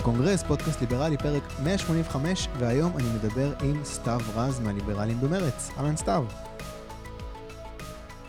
הקונגרס, 0.00 0.42
פודקאסט 0.42 0.80
ליברלי, 0.80 1.16
פרק 1.16 1.42
185, 1.64 2.48
והיום 2.58 2.92
אני 2.96 3.08
מדבר 3.08 3.52
עם 3.62 3.84
סתיו 3.84 4.20
רז 4.36 4.60
מהליברלים 4.60 5.20
במרץ. 5.20 5.70
אהלן 5.78 5.96
סתיו. 5.96 6.24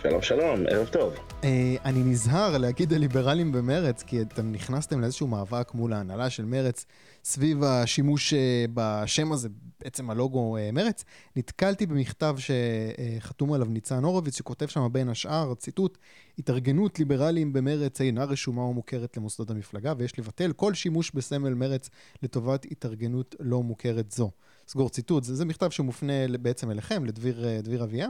שלום 0.01 0.21
שלום, 0.21 0.59
ערב 0.69 0.87
טוב. 0.87 1.28
Uh, 1.41 1.45
אני 1.85 2.03
נזהר 2.03 2.57
להגיד 2.57 2.93
הליברלים 2.93 3.51
במרץ, 3.51 4.03
כי 4.03 4.21
אתם 4.21 4.51
נכנסתם 4.51 5.01
לאיזשהו 5.01 5.27
מאבק 5.27 5.73
מול 5.73 5.93
ההנהלה 5.93 6.29
של 6.29 6.45
מרץ 6.45 6.85
סביב 7.23 7.63
השימוש 7.63 8.33
uh, 8.33 8.37
בשם 8.73 9.31
הזה, 9.31 9.49
בעצם 9.79 10.09
הלוגו 10.09 10.57
uh, 10.57 10.59
מרץ. 10.73 11.05
נתקלתי 11.35 11.85
במכתב 11.85 12.35
שחתום 12.37 13.53
עליו 13.53 13.67
ניצן 13.67 14.03
הורוביץ, 14.03 14.37
שכותב 14.37 14.67
שם 14.67 14.87
בין 14.91 15.09
השאר, 15.09 15.53
ציטוט, 15.53 15.97
התארגנות 16.39 16.99
ליברלים 16.99 17.53
במרץ 17.53 18.01
אינה 18.01 18.23
רשומה 18.23 18.61
או 18.61 18.73
מוכרת 18.73 19.17
למוסדות 19.17 19.49
המפלגה, 19.49 19.93
ויש 19.97 20.19
לבטל 20.19 20.53
כל 20.53 20.73
שימוש 20.73 21.11
בסמל 21.11 21.53
מרץ 21.53 21.89
לטובת 22.23 22.65
התארגנות 22.71 23.35
לא 23.39 23.63
מוכרת 23.63 24.11
זו. 24.11 24.31
סגור 24.67 24.89
ציטוט, 24.89 25.23
זה, 25.23 25.35
זה 25.35 25.45
מכתב 25.45 25.69
שמופנה 25.69 26.13
בעצם 26.41 26.71
אליכם, 26.71 27.05
לדביר 27.05 27.83
אביאם. 27.83 28.09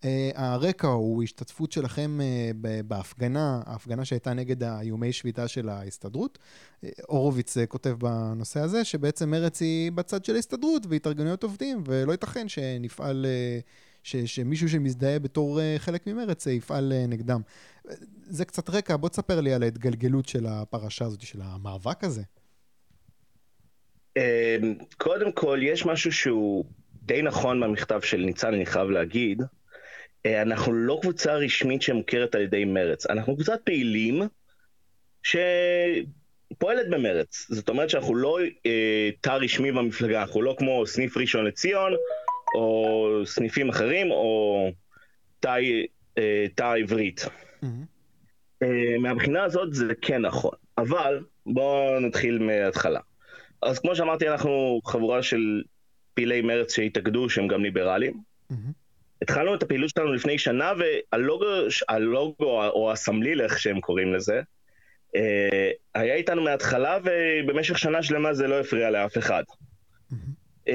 Uh, 0.00 0.02
הרקע 0.34 0.88
הוא 0.88 1.22
השתתפות 1.22 1.72
שלכם 1.72 2.18
uh, 2.20 2.56
בהפגנה, 2.86 3.62
ההפגנה 3.66 4.04
שהייתה 4.04 4.32
נגד 4.32 4.62
האיומי 4.62 5.12
שביתה 5.12 5.48
של 5.48 5.68
ההסתדרות. 5.68 6.38
Uh, 6.38 6.88
הורוביץ 7.06 7.56
uh, 7.56 7.66
כותב 7.66 7.90
בנושא 7.98 8.60
הזה, 8.60 8.84
שבעצם 8.84 9.30
מרץ 9.30 9.62
היא 9.62 9.92
בצד 9.92 10.24
של 10.24 10.34
ההסתדרות 10.34 10.86
והתארגנויות 10.88 11.42
עובדים, 11.42 11.82
ולא 11.86 12.12
ייתכן 12.12 12.48
שנפעל, 12.48 13.26
uh, 13.26 13.64
ש, 14.02 14.16
שמישהו 14.16 14.68
שמזדהה 14.68 15.18
בתור 15.18 15.60
uh, 15.60 15.78
חלק 15.78 16.06
ממרץ 16.06 16.46
יפעל 16.46 16.92
uh, 16.92 17.10
נגדם. 17.10 17.40
Uh, 17.86 17.90
זה 18.22 18.44
קצת 18.44 18.70
רקע, 18.70 18.96
בוא 18.96 19.08
תספר 19.08 19.40
לי 19.40 19.52
על 19.52 19.62
ההתגלגלות 19.62 20.28
של 20.28 20.46
הפרשה 20.46 21.04
הזאת, 21.04 21.20
של 21.20 21.38
המאבק 21.42 22.04
הזה. 22.04 22.22
קודם 24.98 25.32
כל, 25.32 25.60
יש 25.62 25.86
משהו 25.86 26.12
שהוא 26.12 26.64
די 27.02 27.22
נכון 27.22 27.60
במכתב 27.60 28.00
של 28.00 28.16
ניצן, 28.16 28.54
אני 28.54 28.66
חייב 28.66 28.90
להגיד. 28.90 29.42
אה, 30.26 30.42
אנחנו 30.42 30.72
לא 30.72 30.98
קבוצה 31.02 31.34
רשמית 31.34 31.82
שמוכרת 31.82 32.34
על 32.34 32.40
ידי 32.40 32.64
מרץ, 32.64 33.06
אנחנו 33.06 33.34
קבוצת 33.34 33.60
פעילים 33.64 34.22
שפועלת 35.22 36.90
במרץ. 36.90 37.46
זאת 37.50 37.68
אומרת 37.68 37.90
שאנחנו 37.90 38.14
לא 38.14 38.38
אה, 38.66 39.10
תא 39.20 39.30
רשמי 39.30 39.72
במפלגה, 39.72 40.22
אנחנו 40.22 40.42
לא 40.42 40.54
כמו 40.58 40.86
סניף 40.86 41.16
ראשון 41.16 41.44
לציון, 41.44 41.92
או 42.54 43.22
סניפים 43.24 43.68
אחרים, 43.68 44.10
או 44.10 44.70
תא 45.40 45.56
אה, 46.18 46.74
עברית. 46.74 47.20
Mm-hmm. 47.20 47.66
אה, 48.62 48.98
מהבחינה 48.98 49.44
הזאת 49.44 49.74
זה 49.74 49.94
כן 50.02 50.22
נכון, 50.22 50.54
אבל 50.78 51.24
בואו 51.46 52.00
נתחיל 52.00 52.38
מההתחלה. 52.38 53.00
אז 53.62 53.78
כמו 53.78 53.96
שאמרתי, 53.96 54.28
אנחנו 54.28 54.80
חבורה 54.84 55.22
של 55.22 55.62
פעילי 56.14 56.40
מרץ 56.40 56.74
שהתאגדו, 56.74 57.28
שהם 57.28 57.48
גם 57.48 57.62
ליברלים. 57.62 58.12
Mm-hmm. 58.52 58.79
התחלנו 59.22 59.54
את 59.54 59.62
הפעילות 59.62 59.90
שלנו 59.90 60.12
לפני 60.12 60.38
שנה, 60.38 60.72
והלוגו, 60.78 61.46
הלוגו 61.88 62.68
או 62.68 62.92
הסמליל, 62.92 63.42
איך 63.42 63.58
שהם 63.58 63.80
קוראים 63.80 64.14
לזה, 64.14 64.40
אה, 65.16 65.70
היה 65.94 66.14
איתנו 66.14 66.42
מההתחלה, 66.42 66.98
ובמשך 67.04 67.78
שנה 67.78 68.02
שלמה 68.02 68.34
זה 68.34 68.46
לא 68.46 68.60
הפריע 68.60 68.90
לאף 68.90 69.18
אחד. 69.18 69.42
Mm-hmm. 70.12 70.70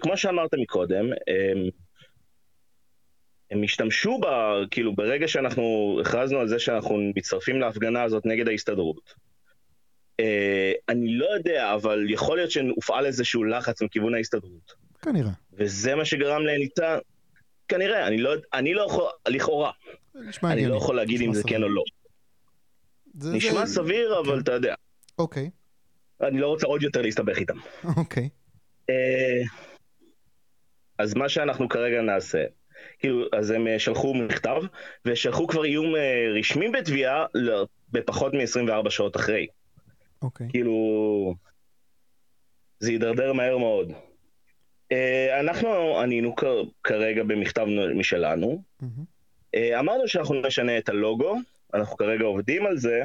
כמו 0.00 0.16
שאמרת 0.16 0.54
מקודם, 0.54 1.06
הם 3.52 3.62
השתמשו 3.62 4.18
בה, 4.18 4.54
כאילו, 4.70 4.94
ברגע 4.94 5.28
שאנחנו 5.28 5.98
הכרזנו 6.00 6.38
על 6.38 6.48
זה 6.48 6.58
שאנחנו 6.58 6.98
מצטרפים 7.16 7.60
להפגנה 7.60 8.02
הזאת 8.02 8.26
נגד 8.26 8.48
ההסתדרות. 8.48 9.14
אה, 10.20 10.72
אני 10.88 11.14
לא 11.14 11.26
יודע, 11.36 11.74
אבל 11.74 12.06
יכול 12.10 12.36
להיות 12.36 12.50
שהופעל 12.50 13.06
איזשהו 13.06 13.44
לחץ 13.44 13.82
מכיוון 13.82 14.14
ההסתדרות. 14.14 14.72
כנראה. 15.02 15.30
וזה 15.52 15.94
מה 15.94 16.04
שגרם 16.04 16.46
לניצן, 16.46 16.98
כנראה, 17.68 18.06
אני 18.06 18.18
לא, 18.18 18.34
אני 18.54 18.74
לא 18.74 18.82
יכול, 18.82 19.04
לכאורה, 19.28 19.70
אני 20.44 20.66
לא 20.66 20.76
יכול 20.76 20.96
להגיד 20.96 21.20
אם 21.20 21.34
זה 21.34 21.42
כן 21.46 21.62
או 21.62 21.68
לא. 21.68 21.82
זה, 23.14 23.32
נשמע 23.32 23.66
זה... 23.66 23.74
סביר, 23.74 24.20
אבל 24.20 24.40
אתה 24.40 24.52
יודע. 24.52 24.74
אוקיי. 25.18 25.50
אני 26.22 26.40
לא 26.40 26.46
רוצה 26.46 26.66
עוד 26.66 26.82
יותר 26.82 27.02
להסתבך 27.02 27.38
איתם. 27.38 27.56
אוקיי. 27.96 28.28
אה, 28.90 29.42
אז 30.98 31.14
מה 31.14 31.28
שאנחנו 31.28 31.68
כרגע 31.68 32.00
נעשה, 32.00 32.44
כאילו, 32.98 33.26
אז 33.32 33.50
הם 33.50 33.66
אה, 33.66 33.78
שלחו 33.78 34.14
מכתב, 34.14 34.62
ושלחו 35.04 35.46
כבר 35.46 35.64
איום 35.64 35.96
אה, 35.96 36.26
רשמי 36.38 36.68
בתביעה 36.68 37.26
בפחות 37.92 38.32
מ-24 38.34 38.90
שעות 38.90 39.16
אחרי. 39.16 39.46
אוקיי. 40.22 40.46
כאילו, 40.50 41.34
זה 42.80 42.92
יידרדר 42.92 43.32
מהר 43.32 43.58
מאוד. 43.58 43.92
אה, 44.92 45.40
אנחנו 45.40 45.98
ענינו 45.98 46.34
כרגע 46.84 47.22
במכתב 47.22 47.66
משלנו. 47.94 48.62
אה, 49.54 49.80
אמרנו 49.80 50.08
שאנחנו 50.08 50.34
נשנה 50.34 50.78
את 50.78 50.88
הלוגו, 50.88 51.36
אנחנו 51.74 51.96
כרגע 51.96 52.24
עובדים 52.24 52.66
על 52.66 52.76
זה, 52.78 53.02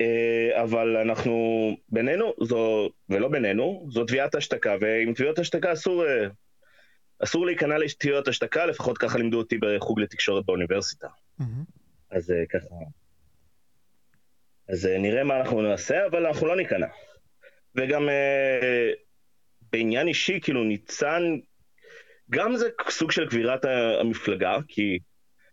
אה, 0.00 0.62
אבל 0.62 0.96
אנחנו, 0.96 1.70
בינינו, 1.88 2.34
זו, 2.42 2.90
ולא 3.08 3.28
בינינו, 3.28 3.86
זו 3.90 4.04
תביעת 4.04 4.34
השתקה, 4.34 4.76
ועם 4.80 5.14
תביעות 5.14 5.38
השתקה 5.38 5.72
אסור, 5.72 6.04
אסור 7.18 7.46
להיכנע 7.46 7.78
לתביעות 7.78 8.28
השתקה, 8.28 8.66
לפחות 8.66 8.98
ככה 8.98 9.18
לימדו 9.18 9.38
אותי 9.38 9.58
בחוג 9.60 10.00
לתקשורת 10.00 10.46
באוניברסיטה. 10.46 11.08
אז 12.10 12.34
ככה... 12.48 12.74
אז 14.68 14.86
נראה 14.86 15.24
מה 15.24 15.40
אנחנו 15.40 15.62
נעשה, 15.62 16.06
אבל 16.06 16.26
אנחנו 16.26 16.46
לא 16.46 16.56
ניכנע. 16.56 16.86
וגם 17.74 18.08
בעניין 19.72 20.08
אישי, 20.08 20.40
כאילו 20.42 20.64
ניצן, 20.64 21.22
גם 22.30 22.56
זה 22.56 22.68
סוג 22.90 23.12
של 23.12 23.28
קבירת 23.28 23.64
המפלגה, 24.00 24.56
כי 24.68 24.98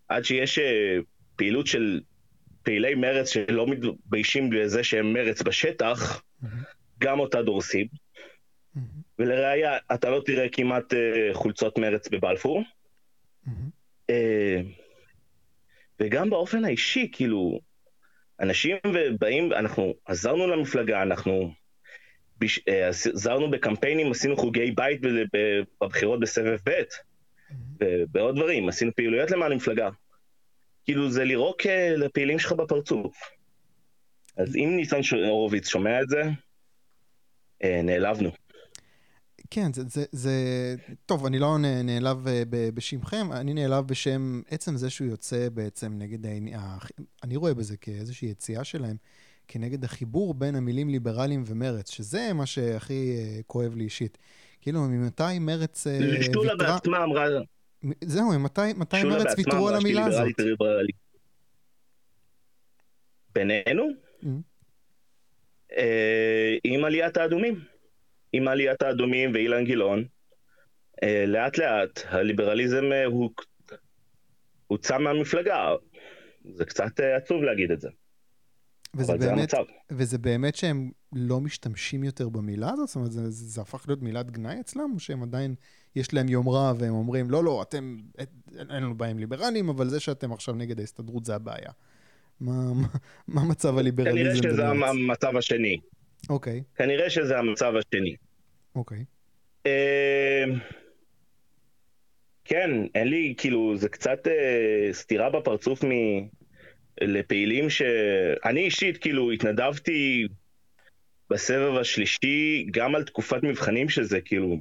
עד 0.08 0.24
שיש 0.24 0.60
אה, 0.60 0.98
פעילות 1.36 1.68
של 1.68 2.02
פעילי 2.64 2.96
מרץ 2.96 3.30
שלא 3.30 3.68
מתביישים 3.68 4.50
בזה 4.50 4.84
שהם 4.84 5.14
מרץ 5.14 5.42
בשטח, 5.42 6.22
mm-hmm. 6.22 6.48
גם 7.00 7.20
אותה 7.20 7.42
דורסים. 7.42 7.88
Mm-hmm. 7.88 8.80
ולראיה, 9.20 9.78
אתה 9.94 10.10
לא 10.10 10.22
תראה 10.26 10.50
כמעט 10.50 10.94
uh, 10.94 10.98
חולצות 11.34 11.78
מרץ 11.78 12.08
בבלפור. 12.08 12.64
Mm-hmm. 13.46 13.50
Uh, 14.12 14.14
וגם 16.00 16.30
באופן 16.30 16.66
האישי, 16.66 17.10
כאילו, 17.12 17.60
אנשים 18.40 18.78
באים, 19.20 19.54
אנחנו 19.54 19.94
עזרנו 20.06 20.48
למפלגה, 20.48 21.02
אנחנו 21.02 21.32
אה, 21.42 21.48
עזרנו 23.14 23.52
בקמפיינים, 23.52 24.12
עשינו 24.12 24.38
חוגי 24.38 24.72
בית 24.72 25.02
בבחירות 25.82 26.20
בסבב 26.20 26.58
ב' 26.66 26.82
ובעוד 27.80 28.36
דברים, 28.36 28.70
עשינו 28.70 28.92
פעילויות 28.96 29.32
למען 29.32 29.52
המפלגה. 29.52 29.90
כאילו 30.86 31.12
זה 31.12 31.24
לירוק 31.24 31.66
אה, 31.66 31.96
לפעילים 31.98 32.40
שלך 32.40 32.52
בפרצוף. 32.52 33.18
אז 34.38 34.56
אם 34.56 34.74
ניסן 34.76 35.00
הורוביץ 35.28 35.68
שומע 35.68 36.02
את 36.02 36.10
זה, 36.10 36.24
אה, 37.64 37.82
נעלבנו. 37.84 38.30
כן, 39.50 39.74
זה, 39.74 39.84
זה, 39.88 40.06
זה, 40.12 40.32
טוב, 41.06 41.26
אני 41.26 41.40
לא 41.40 41.58
נעלב 41.84 42.18
בשמכם, 42.50 43.32
אני 43.32 43.54
נעלב 43.54 43.88
בשם 43.88 44.42
עצם 44.50 44.78
זה 44.78 44.90
שהוא 44.90 45.08
יוצא 45.08 45.50
בעצם 45.50 45.94
נגד, 45.98 46.26
אני 47.24 47.36
רואה 47.36 47.54
בזה 47.54 47.78
כאיזושהי 47.78 48.30
יציאה 48.30 48.64
שלהם 48.64 48.96
כנגד 49.48 49.84
החיבור 49.84 50.34
בין 50.34 50.56
המילים 50.56 50.90
ליברלים 50.90 51.44
ומרץ, 51.48 51.92
שזה 51.92 52.34
מה 52.34 52.46
שהכי 52.46 53.16
uh, 53.18 53.44
כואב 53.48 53.76
לי 53.76 53.84
אישית. 53.84 54.18
כאילו, 54.62 54.82
ממתי 54.82 55.40
מרץ 55.40 55.88
uh, 55.88 55.90
ויתרה... 55.90 56.34
שולה 56.34 56.56
בעצמה 56.56 57.04
אמרה... 57.04 57.26
זהו, 58.04 58.40
מתי, 58.40 58.62
מתי 58.78 59.04
מרץ 59.04 59.34
ויתרו 59.38 59.70
על 59.70 59.76
המילה 59.76 60.06
הזאת? 60.06 60.28
בינינו? 63.36 63.90
Uh, 65.72 65.76
עם 66.64 66.86
עליית 66.86 67.18
האדומים. 67.18 67.60
עם 68.34 68.48
עליית 68.48 68.82
האדומים 68.82 69.32
ואילן 69.34 69.66
גילאון, 69.66 70.04
לאט 71.28 71.58
לאט 71.58 72.00
הליברליזם 72.06 72.86
הוא 73.06 73.30
הוצא 74.68 74.98
מהמפלגה. 74.98 75.76
זה 76.56 76.66
קצת 76.66 77.00
עצוב 77.00 77.44
להגיד 77.44 77.72
את 77.72 77.82
זה. 77.82 77.90
וזה 78.96 79.18
באמת, 79.18 79.50
זה 79.50 79.58
וזה 79.92 80.18
באמת 80.18 80.56
שהם 80.56 80.92
לא 81.14 81.42
משתמשים 81.42 82.04
יותר 82.04 82.30
במילה 82.30 82.70
הזאת? 82.70 82.88
זאת 82.88 82.96
אומרת, 82.96 83.12
זה, 83.12 83.30
זה 83.30 83.62
הפך 83.62 83.86
להיות 83.88 84.02
מילת 84.02 84.32
גנאי 84.32 84.60
אצלם, 84.60 84.92
או 84.94 85.00
שהם 85.00 85.24
עדיין, 85.24 85.56
יש 85.96 86.14
להם 86.14 86.30
יומרה 86.30 86.74
והם 86.78 86.94
אומרים, 86.94 87.32
לא, 87.32 87.44
לא, 87.44 87.62
אתם, 87.62 87.98
אין 88.58 88.84
לנו 88.84 88.98
בעיה 88.98 89.12
עם 89.12 89.20
ליברלים, 89.20 89.70
אבל 89.70 89.90
זה 89.90 90.00
שאתם 90.00 90.34
עכשיו 90.34 90.56
נגד 90.56 90.80
ההסתדרות 90.80 91.26
זה 91.26 91.36
הבעיה. 91.36 91.72
מה, 92.40 92.74
מה, 92.74 92.88
מה 93.28 93.44
מצב 93.44 93.78
הליברליזם? 93.78 94.42
כנראה 94.42 94.54
שזה 94.54 94.68
המצב 94.68 95.38
השני. 95.38 95.80
אוקיי. 96.30 96.60
Okay. 96.60 96.78
כנראה 96.78 97.10
שזה 97.10 97.40
המצב 97.40 97.74
השני. 97.76 98.16
אוקיי. 98.76 98.98
Okay. 98.98 99.04
אה, 99.66 100.46
כן, 102.46 102.70
אין 102.96 103.08
לי, 103.08 103.34
כאילו, 103.38 103.78
זה 103.78 103.90
קצת 103.90 104.28
uh, 104.28 104.94
סתירה 104.94 105.30
בפרצוף 105.30 105.84
מ... 105.84 105.90
לפעילים 107.02 107.70
ש... 107.70 107.82
אני 108.46 108.60
אישית 108.60 108.98
כאילו 108.98 109.32
התנדבתי 109.32 110.28
בסבב 111.30 111.76
השלישי, 111.78 112.68
גם 112.72 112.96
על 112.96 113.04
תקופת 113.04 113.44
מבחנים 113.44 113.90
שזה 113.90 114.22
כאילו... 114.22 114.58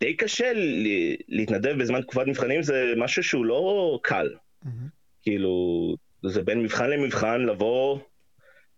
די 0.00 0.16
קשה 0.16 0.52
להתנדב 1.28 1.78
בזמן 1.78 2.00
תקופת 2.00 2.26
מבחנים, 2.26 2.62
זה 2.62 2.92
משהו 2.96 3.22
שהוא 3.22 3.44
לא 3.44 3.98
קל. 4.02 4.34
Mm-hmm. 4.64 4.68
כאילו, 5.22 5.96
זה 6.22 6.42
בין 6.42 6.62
מבחן 6.62 6.90
למבחן 6.90 7.40
לבוא, 7.40 7.98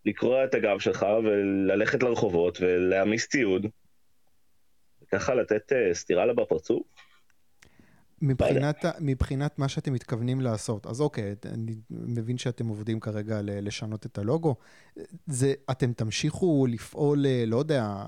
לקרוע 0.06 0.44
את 0.44 0.54
הגב 0.54 0.78
שלך 0.78 1.06
וללכת 1.24 2.02
לרחובות 2.02 2.58
ולהעמיס 2.60 3.28
ציוד, 3.28 3.66
וככה 5.02 5.34
לתת 5.34 5.72
uh, 5.72 5.94
סטירה 5.94 6.26
לה 6.26 6.34
בפרצוף. 6.34 6.82
מבחינת, 8.22 8.84
מבחינת 9.00 9.58
מה 9.58 9.68
שאתם 9.68 9.92
מתכוונים 9.92 10.40
לעשות, 10.40 10.86
אז 10.86 11.00
אוקיי, 11.00 11.34
אני 11.44 11.74
מבין 11.90 12.38
שאתם 12.38 12.66
עובדים 12.66 13.00
כרגע 13.00 13.40
לשנות 13.42 14.06
את 14.06 14.18
הלוגו. 14.18 14.54
זה, 15.26 15.54
אתם 15.70 15.92
תמשיכו 15.92 16.66
לפעול, 16.70 17.26
אה, 17.26 17.44
לא 17.46 17.56
יודע, 17.56 18.04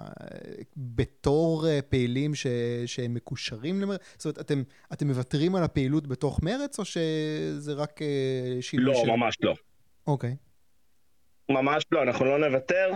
בתור 0.76 1.66
אה, 1.69 1.82
פעילים 1.82 2.34
ש, 2.34 2.46
שהם 2.87 3.14
מקושרים 3.14 3.81
למרץ? 3.81 4.00
זאת 4.16 4.25
אומרת, 4.25 4.38
אתם, 4.38 4.62
אתם 4.93 5.06
מוותרים 5.06 5.55
על 5.55 5.62
הפעילות 5.62 6.06
בתוך 6.06 6.43
מרץ, 6.43 6.78
או 6.78 6.84
שזה 6.84 7.72
רק 7.72 8.02
אה, 8.02 8.58
שינוי 8.60 8.87
לא, 8.87 8.94
של... 8.94 9.06
לא, 9.06 9.16
ממש 9.16 9.37
לא. 9.43 9.55
אוקיי. 10.06 10.37
ממש 11.49 11.84
לא, 11.93 12.02
אנחנו 12.02 12.25
לא 12.25 12.38
נוותר. 12.38 12.93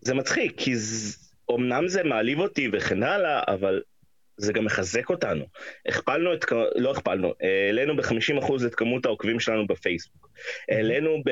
זה 0.00 0.14
מצחיק, 0.14 0.52
כי... 0.56 0.76
זה... 0.76 1.29
אמנם 1.56 1.88
זה 1.88 2.02
מעליב 2.02 2.40
אותי 2.40 2.68
וכן 2.72 3.02
הלאה, 3.02 3.42
אבל 3.48 3.82
זה 4.36 4.52
גם 4.52 4.64
מחזק 4.64 5.10
אותנו. 5.10 5.44
הכפלנו 5.86 6.34
את, 6.34 6.44
לא 6.76 6.90
הכפלנו, 6.90 7.34
העלינו 7.40 7.96
ב-50% 7.96 8.66
את 8.66 8.74
כמות 8.74 9.06
העוקבים 9.06 9.40
שלנו 9.40 9.66
בפייסבוק. 9.66 10.30
העלינו, 10.68 11.22
ב... 11.26 11.30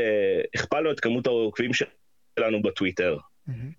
הכפלנו 0.55 0.91
את 0.91 1.01
כמות 1.01 1.27
העוקבים 1.27 1.71
שלנו 1.75 2.63
בטוויטר. 2.63 3.17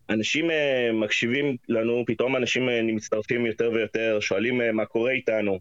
אנשים 0.09 0.49
uh, 0.49 0.53
מקשיבים 0.93 1.57
לנו, 1.69 2.03
פתאום 2.07 2.35
אנשים 2.35 2.69
uh, 2.69 2.71
מצטרפים 2.83 3.45
יותר 3.45 3.71
ויותר, 3.73 4.19
שואלים 4.19 4.61
uh, 4.61 4.71
מה 4.71 4.85
קורה 4.85 5.11
איתנו. 5.11 5.59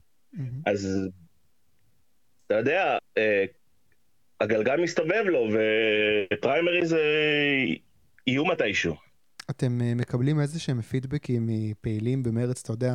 אז 0.66 1.08
אתה 2.46 2.54
יודע, 2.54 2.98
הגלגל 4.40 4.76
מסתובב 4.76 5.24
לו, 5.26 5.48
ופריימריז 6.32 6.96
יהיו 8.26 8.44
מתישהו. 8.44 9.07
אתם 9.50 9.80
אה, 9.82 9.94
מקבלים 9.94 10.40
איזה 10.40 10.60
שהם 10.60 10.80
פידבקים 10.80 11.46
מפעילים 11.46 12.22
במרץ, 12.22 12.62
אתה 12.62 12.72
יודע, 12.72 12.94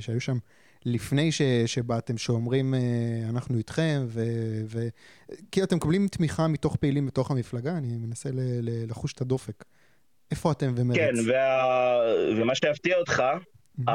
שהיו 0.00 0.20
שם 0.20 0.38
לפני 0.84 1.32
ש, 1.32 1.42
שבאתם, 1.66 2.18
שאומרים 2.18 2.74
אה, 2.74 2.80
אנחנו 3.30 3.58
איתכם, 3.58 4.04
ו, 4.06 4.20
ו... 4.66 4.88
כי 5.52 5.62
אתם 5.62 5.76
מקבלים 5.76 6.08
תמיכה 6.08 6.48
מתוך 6.48 6.76
פעילים 6.76 7.06
בתוך 7.06 7.30
המפלגה, 7.30 7.76
אני 7.76 7.96
מנסה 7.96 8.28
ל, 8.32 8.40
ל, 8.62 8.90
לחוש 8.90 9.12
את 9.12 9.20
הדופק. 9.20 9.64
איפה 10.30 10.52
אתם 10.52 10.72
ומרץ? 10.76 10.98
כן, 10.98 11.30
וה... 11.30 11.98
ומה 12.36 12.54
שיפתיע 12.54 12.96
אותך, 12.96 13.22
mm-hmm. 13.80 13.90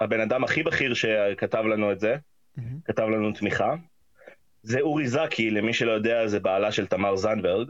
הבן 0.00 0.20
אדם 0.20 0.44
הכי 0.44 0.62
בכיר 0.62 0.94
שכתב 0.94 1.62
לנו 1.72 1.92
את 1.92 2.00
זה, 2.00 2.16
mm-hmm. 2.16 2.62
כתב 2.84 3.02
לנו 3.02 3.32
תמיכה, 3.32 3.74
זה 4.62 4.80
אורי 4.80 5.08
זקי, 5.08 5.50
למי 5.50 5.74
שלא 5.74 5.90
יודע, 5.90 6.26
זה 6.26 6.40
בעלה 6.40 6.72
של 6.72 6.86
תמר 6.86 7.16
זנדברג. 7.16 7.68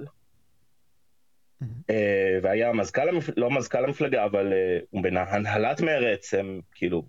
אה, 1.91 2.39
והיה 2.43 2.73
מזכ"ל, 2.73 3.09
לא 3.37 3.51
מזכ"ל 3.51 3.85
המפלגה, 3.85 4.25
אבל 4.25 4.53
אה, 4.53 4.79
הוא 4.91 5.03
בין 5.03 5.17
הנהלת 5.17 5.81
מרץ, 5.81 6.35
הם 6.35 6.61
כאילו... 6.75 7.03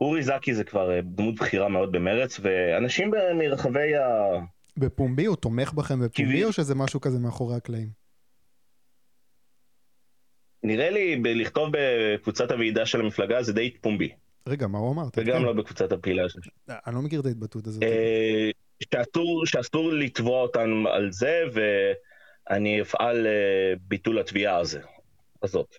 אורי 0.00 0.22
זקי 0.22 0.54
זה 0.54 0.64
כבר 0.64 0.90
אה, 0.96 1.00
דמות 1.00 1.34
בכירה 1.34 1.68
מאוד 1.68 1.92
במרץ, 1.92 2.40
ואנשים 2.42 3.10
מרחבי 3.38 3.96
ה... 3.96 4.04
בפומבי? 4.76 5.24
הוא 5.24 5.36
תומך 5.36 5.72
בכם 5.72 6.00
בפומבי, 6.00 6.44
או 6.44 6.52
שזה 6.52 6.74
משהו 6.74 7.00
כזה 7.00 7.18
מאחורי 7.18 7.56
הקלעים? 7.56 7.88
נראה 10.62 10.90
לי 10.90 11.16
לכתוב 11.34 11.70
בקבוצת 11.72 12.50
הוועידה 12.50 12.86
של 12.86 13.00
המפלגה 13.00 13.42
זה 13.42 13.52
די 13.52 13.70
פומבי. 13.80 14.08
רגע, 14.48 14.66
מה 14.66 14.78
הוא 14.78 14.92
אמר? 14.92 15.04
וגם 15.16 15.44
לא 15.44 15.52
בקבוצת 15.52 15.92
הפעילה 15.92 16.28
שלו. 16.28 16.42
אני 16.86 16.94
לא 16.94 17.02
מכיר 17.02 17.20
את 17.20 17.26
ההתבטאות 17.26 17.66
הזאת. 17.66 17.82
שאסור 19.44 19.92
לתבוע 19.92 20.42
אותנו 20.42 20.88
על 20.88 21.12
זה, 21.12 21.42
ו... 21.54 21.60
אני 22.50 22.82
אפעל 22.82 23.26
לביטול 23.26 24.18
התביעה 24.18 24.58
הזה, 24.58 24.80
הזאת. 25.42 25.74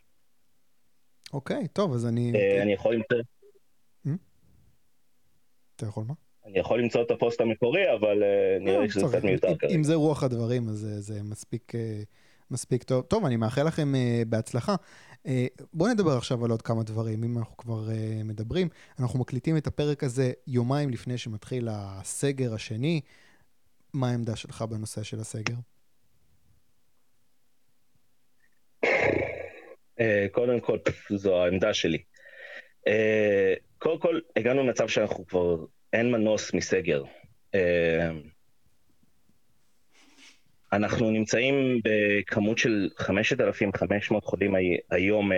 אוקיי, 1.34 1.68
טוב, 1.68 1.94
אז 1.94 2.06
אני... 2.06 2.32
אה, 2.36 2.62
אני 2.62 2.74
יכול 2.74 2.96
למצוא... 2.96 3.18
Hmm? 4.08 4.10
אתה 5.76 5.86
יכול 5.86 6.04
מה? 6.08 6.14
אני 6.46 6.60
יכול 6.60 6.80
למצוא 6.80 7.02
את 7.02 7.12
הפוסט 7.12 7.42
המקורי, 7.42 7.94
אבל 7.94 8.24
אה, 8.24 8.58
נראה 8.60 8.80
לי 8.80 8.90
שזה 8.90 9.06
קצת 9.08 9.24
מיותר 9.24 9.58
כרגע. 9.58 9.76
אם 9.76 9.84
זה 9.84 9.96
רוח 9.96 10.24
הדברים, 10.24 10.70
אז 10.70 10.88
זה 11.00 11.24
מספיק, 11.24 11.76
אה, 11.76 12.02
מספיק 12.52 12.84
טוב. 12.84 13.06
טוב, 13.06 13.26
אני 13.26 13.36
מאחל 13.36 13.68
לכם 13.68 13.94
בהצלחה. 14.28 14.76
בואו 15.74 15.94
נדבר 15.94 16.18
עכשיו 16.18 16.46
על 16.46 16.52
עוד 16.52 16.62
כמה 16.62 16.84
דברים, 16.84 17.24
אם 17.24 17.38
אנחנו 17.38 17.58
כבר 17.58 17.88
מדברים. 18.26 18.70
אנחנו 19.00 19.20
מקליטים 19.20 19.58
את 19.58 19.68
הפרק 19.68 20.04
הזה 20.04 20.32
יומיים 20.48 20.90
לפני 20.90 21.18
שמתחיל 21.18 21.68
הסגר 21.72 22.54
השני. 22.54 23.02
מה 23.94 24.10
העמדה 24.10 24.36
שלך 24.36 24.62
בנושא 24.62 25.04
של 25.04 25.20
הסגר? 25.20 25.56
אה, 25.56 25.60
קודם 30.32 30.60
כל, 30.60 30.78
זו 31.10 31.44
העמדה 31.44 31.74
שלי. 31.74 31.98
אה, 32.88 33.54
קודם 33.78 34.00
כל, 34.00 34.20
הגענו 34.36 34.64
למצב 34.64 34.88
שאנחנו 34.88 35.28
כבר, 35.28 35.56
אין 35.94 36.12
מנוס 36.12 36.54
מסגר. 36.54 37.04
אה, 37.56 38.10
אנחנו 40.74 41.12
נמצאים 41.12 41.82
בכמות 41.84 42.58
של 42.58 42.90
5,500 42.98 44.26
חולים 44.26 44.56
היום 44.92 45.32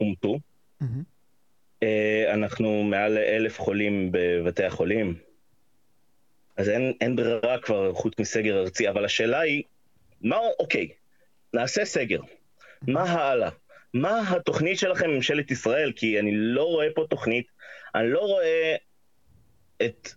אומתו. 0.00 0.38
Mm-hmm. 0.82 1.84
אנחנו 2.32 2.82
מעל 2.82 3.18
אלף 3.18 3.60
חולים 3.60 4.08
בבתי 4.12 4.64
החולים. 4.64 5.14
אז 6.56 6.68
אין, 6.68 6.92
אין 7.00 7.16
ברירה 7.16 7.58
כבר 7.58 7.94
חוץ 7.94 8.18
מסגר 8.20 8.60
ארצי, 8.60 8.88
אבל 8.88 9.04
השאלה 9.04 9.40
היא, 9.40 9.62
מה, 10.20 10.36
אוקיי, 10.58 10.88
נעשה 11.54 11.84
סגר. 11.84 12.20
מה 12.88 13.02
הלאה? 13.02 13.50
מה 13.94 14.30
התוכנית 14.30 14.78
שלכם, 14.78 15.10
ממשלת 15.10 15.50
ישראל? 15.50 15.92
כי 15.96 16.20
אני 16.20 16.30
לא 16.34 16.64
רואה 16.64 16.86
פה 16.94 17.06
תוכנית, 17.10 17.46
אני 17.94 18.10
לא 18.10 18.20
רואה 18.20 18.76
את... 19.82 20.08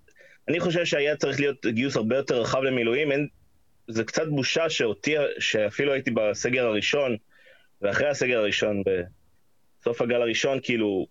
אני 0.48 0.60
חושב 0.60 0.86
שהיה 0.86 1.16
צריך 1.16 1.40
להיות 1.40 1.66
גיוס 1.66 1.96
הרבה 1.96 2.18
יותר 2.18 2.42
רחב 2.42 2.64
למילואים. 2.64 3.12
אין... 3.12 3.28
זה 3.88 4.04
קצת 4.04 4.28
בושה 4.28 4.70
שאותי, 4.70 5.16
שאפילו 5.40 5.94
הייתי 5.94 6.12
בסגר 6.12 6.66
הראשון, 6.66 7.18
ואחרי 7.82 8.10
הסגר 8.10 8.38
הראשון, 8.38 8.84
בסוף 9.82 10.02
הגל 10.02 10.22
הראשון, 10.22 10.60
כאילו, 10.64 11.08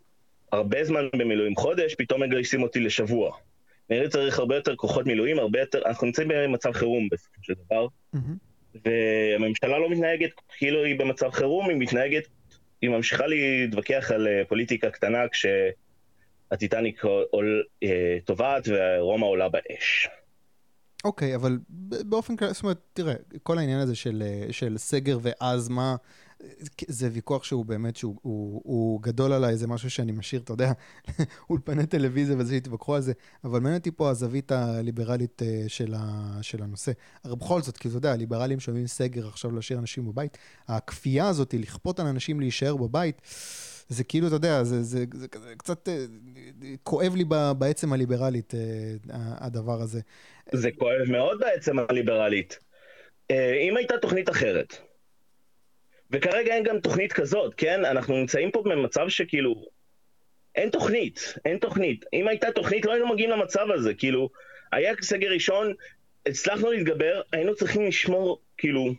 הרבה 0.52 0.84
זמן 0.84 1.08
במילואים, 1.16 1.56
חודש, 1.56 1.94
פתאום 1.94 2.22
מגייסים 2.22 2.62
אותי 2.62 2.80
לשבוע. 2.80 3.36
נראה 3.90 4.08
צריך 4.08 4.38
הרבה 4.38 4.56
יותר 4.56 4.76
כוחות 4.76 5.06
מילואים, 5.06 5.38
הרבה 5.38 5.60
יותר... 5.60 5.82
אנחנו 5.86 6.06
נמצאים 6.06 6.28
במצב 6.28 6.72
חירום 6.72 7.08
בסופו 7.08 7.42
של 7.42 7.52
דבר. 7.66 7.86
Mm-hmm. 8.14 8.51
והממשלה 8.84 9.78
לא 9.78 9.90
מתנהגת 9.90 10.30
כאילו 10.58 10.84
היא 10.84 10.98
במצב 10.98 11.30
חירום, 11.30 11.68
היא 11.68 11.76
מתנהגת, 11.78 12.28
היא 12.82 12.90
ממשיכה 12.90 13.24
להתווכח 13.26 14.10
על 14.14 14.28
אה, 14.28 14.42
פוליטיקה 14.48 14.90
קטנה 14.90 15.18
כשהטיטניק 15.28 17.02
אה, 17.82 18.18
טובעת 18.24 18.62
ורומא 18.66 19.26
עולה 19.26 19.48
באש. 19.48 20.08
אוקיי, 21.04 21.32
okay, 21.32 21.36
אבל 21.36 21.58
באופן 22.04 22.36
כללי, 22.36 22.52
זאת 22.52 22.62
אומרת, 22.62 22.78
תראה, 22.92 23.14
כל 23.42 23.58
העניין 23.58 23.80
הזה 23.80 23.94
של, 23.94 24.22
אה, 24.26 24.52
של 24.52 24.78
סגר 24.78 25.18
ואז 25.22 25.68
מה, 25.68 25.96
זה 26.88 27.08
ויכוח 27.12 27.44
שהוא 27.44 27.64
באמת, 27.64 27.96
שהוא 27.96 28.16
הוא, 28.22 28.60
הוא 28.64 29.02
גדול 29.02 29.32
עליי, 29.32 29.56
זה 29.56 29.66
משהו 29.66 29.90
שאני 29.90 30.12
משאיר, 30.12 30.40
אתה 30.40 30.52
יודע, 30.52 30.72
אולפני 31.50 31.86
טלוויזיה 31.86 32.36
וזה, 32.38 32.54
שהתווכחו 32.54 32.94
על 32.94 33.00
זה, 33.00 33.12
אבל 33.44 33.60
מעניין 33.60 33.78
אותי 33.78 33.90
פה 33.90 34.10
הזווית 34.10 34.52
הליברלית 34.52 35.42
אה, 35.42 35.64
של, 35.68 35.94
ה, 35.96 36.38
של 36.42 36.62
הנושא. 36.62 36.92
הרי 37.24 37.36
בכל 37.36 37.62
זאת, 37.62 37.76
כי 37.76 37.88
אתה 37.88 37.96
יודע, 37.96 38.12
הליברלים 38.12 38.60
שומעים 38.60 38.86
סגר 38.86 39.28
עכשיו 39.28 39.50
להשאיר 39.50 39.78
אנשים 39.78 40.06
בבית, 40.06 40.38
הכפייה 40.68 41.28
הזאת, 41.28 41.54
לכפות 41.54 42.00
על 42.00 42.06
אנשים 42.06 42.40
להישאר 42.40 42.76
בבית, 42.76 43.22
זה 43.88 44.04
כאילו, 44.04 44.26
אתה 44.26 44.36
יודע, 44.36 44.64
זה, 44.64 44.82
זה, 44.82 45.04
זה, 45.14 45.26
זה 45.42 45.54
קצת 45.56 45.88
אה, 45.88 46.04
כואב 46.82 47.14
לי 47.14 47.24
בעצם 47.58 47.92
הליברלית, 47.92 48.54
אה, 48.54 48.60
הדבר 49.38 49.80
הזה. 49.80 50.00
זה 50.52 50.70
כואב 50.78 51.10
מאוד 51.10 51.40
בעצם 51.40 51.78
הליברלית. 51.78 52.58
אם 53.30 53.76
הייתה 53.76 53.98
תוכנית 53.98 54.30
אחרת, 54.30 54.76
וכרגע 56.12 56.54
אין 56.54 56.64
גם 56.64 56.80
תוכנית 56.80 57.12
כזאת, 57.12 57.54
כן? 57.56 57.84
אנחנו 57.84 58.16
נמצאים 58.16 58.50
פה 58.50 58.62
במצב 58.62 59.08
שכאילו... 59.08 59.66
אין 60.54 60.70
תוכנית, 60.70 61.34
אין 61.44 61.58
תוכנית. 61.58 62.04
אם 62.12 62.28
הייתה 62.28 62.52
תוכנית 62.52 62.84
לא 62.84 62.92
היינו 62.92 63.08
מגיעים 63.08 63.30
למצב 63.30 63.70
הזה, 63.70 63.94
כאילו... 63.94 64.28
היה 64.72 64.92
סגר 65.02 65.30
ראשון, 65.30 65.74
הצלחנו 66.26 66.72
להתגבר, 66.72 67.20
היינו 67.32 67.54
צריכים 67.54 67.86
לשמור, 67.86 68.40
כאילו... 68.58 68.94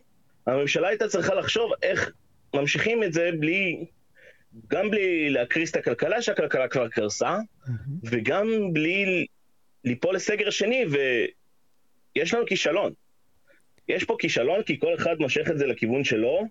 הממשלה 0.46 0.88
הייתה 0.88 1.08
צריכה 1.08 1.34
לחשוב 1.34 1.72
איך 1.82 2.12
ממשיכים 2.54 3.02
את 3.02 3.12
זה 3.12 3.30
בלי... 3.38 3.84
גם 4.68 4.90
בלי 4.90 5.30
להקריס 5.30 5.70
את 5.70 5.76
הכלכלה, 5.76 6.22
שהכלכלה 6.22 6.68
כבר 6.68 6.88
קרסה, 6.88 7.36
mm-hmm. 7.36 7.70
וגם 8.04 8.72
בלי 8.72 9.26
ליפול 9.84 10.14
לסגר 10.14 10.50
שני, 10.50 10.84
ויש 12.16 12.34
לנו 12.34 12.46
כישלון. 12.46 12.92
יש 13.88 14.04
פה 14.04 14.16
כישלון 14.18 14.62
כי 14.62 14.80
כל 14.80 14.94
אחד 14.94 15.16
מושך 15.18 15.50
את 15.50 15.58
זה 15.58 15.66
לכיוון 15.66 16.04
שלו, 16.04 16.44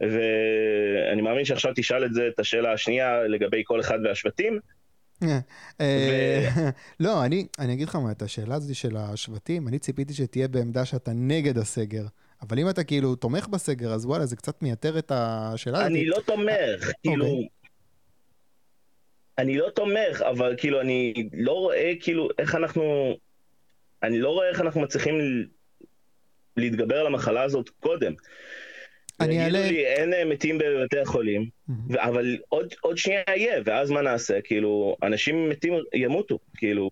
ואני 0.00 1.22
מאמין 1.22 1.44
שעכשיו 1.44 1.72
תשאל 1.76 2.04
את 2.04 2.14
זה, 2.14 2.28
את 2.28 2.38
השאלה 2.38 2.72
השנייה 2.72 3.22
לגבי 3.22 3.62
כל 3.66 3.80
אחד 3.80 3.98
והשבטים. 4.04 4.60
אה, 5.80 6.48
לא, 7.00 7.24
אני 7.24 7.72
אגיד 7.72 7.88
לך 7.88 7.96
מה, 7.96 8.12
את 8.12 8.22
השאלה 8.22 8.54
הזאת 8.54 8.74
של 8.74 8.96
השבטים, 8.96 9.68
אני 9.68 9.78
ציפיתי 9.78 10.14
שתהיה 10.14 10.48
בעמדה 10.48 10.84
שאתה 10.84 11.10
נגד 11.14 11.58
הסגר. 11.58 12.04
אבל 12.42 12.58
אם 12.58 12.70
אתה 12.70 12.84
כאילו 12.84 13.16
תומך 13.16 13.48
בסגר, 13.48 13.92
אז 13.92 14.06
וואלה, 14.06 14.26
זה 14.26 14.36
קצת 14.36 14.62
מייתר 14.62 14.98
את 14.98 15.12
השאלה 15.14 15.78
הזאת. 15.78 15.90
אני 15.90 16.06
לא 16.06 16.18
תומך, 16.26 16.92
כאילו... 17.02 17.26
אוקיי. 17.26 17.48
אני 19.38 19.56
לא 19.56 19.70
תומך, 19.74 20.22
אבל 20.30 20.54
כאילו, 20.58 20.80
אני 20.80 21.28
לא 21.32 21.52
רואה 21.52 21.92
כאילו 22.00 22.28
איך 22.38 22.54
אנחנו... 22.54 23.16
אני 24.02 24.18
לא 24.18 24.30
רואה 24.30 24.48
איך 24.48 24.60
אנחנו 24.60 24.80
מצליחים 24.80 25.14
להתגבר 26.56 26.96
על 27.00 27.06
המחלה 27.06 27.42
הזאת 27.42 27.68
קודם. 27.68 28.12
אני 29.20 29.44
אעלה... 29.44 29.70
לי, 29.70 29.86
אין 29.86 30.28
מתים 30.28 30.58
בבתי 30.58 30.98
החולים. 30.98 31.48
אבל 31.94 32.36
עוד, 32.48 32.74
עוד 32.80 32.98
שנייה 32.98 33.22
יהיה, 33.28 33.62
ואז 33.64 33.90
מה 33.90 34.02
נעשה? 34.02 34.40
כאילו, 34.40 34.96
אנשים 35.02 35.48
מתים 35.48 35.74
ימותו, 35.94 36.38
כאילו, 36.56 36.90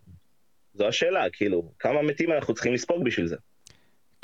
זו 0.75 0.89
השאלה, 0.89 1.25
כאילו, 1.33 1.73
כמה 1.79 2.03
מתים 2.03 2.33
אנחנו 2.33 2.55
צריכים 2.55 2.75
לספוג 2.75 3.05
בשביל 3.05 3.27
זה? 3.27 3.37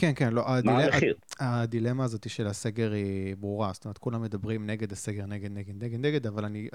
כן, 0.01 0.13
כן, 0.17 0.33
לא, 0.33 0.43
הדיל... 0.47 0.73
מה 0.73 0.85
המחיר? 0.85 1.15
הדילמה 1.41 2.05
הזאת 2.05 2.31
של 2.31 2.47
הסגר 2.47 2.93
היא 2.93 3.37
ברורה, 3.37 3.71
זאת 3.73 3.85
אומרת, 3.85 3.99
כולם 3.99 4.23
מדברים 4.23 4.67
נגד 4.67 4.93
הסגר, 4.93 5.27
נגד, 5.27 5.53
נגד, 5.53 5.83
נגד, 5.83 6.01
נגד, 6.01 6.27
אבל 6.27 6.45
אני, 6.45 6.69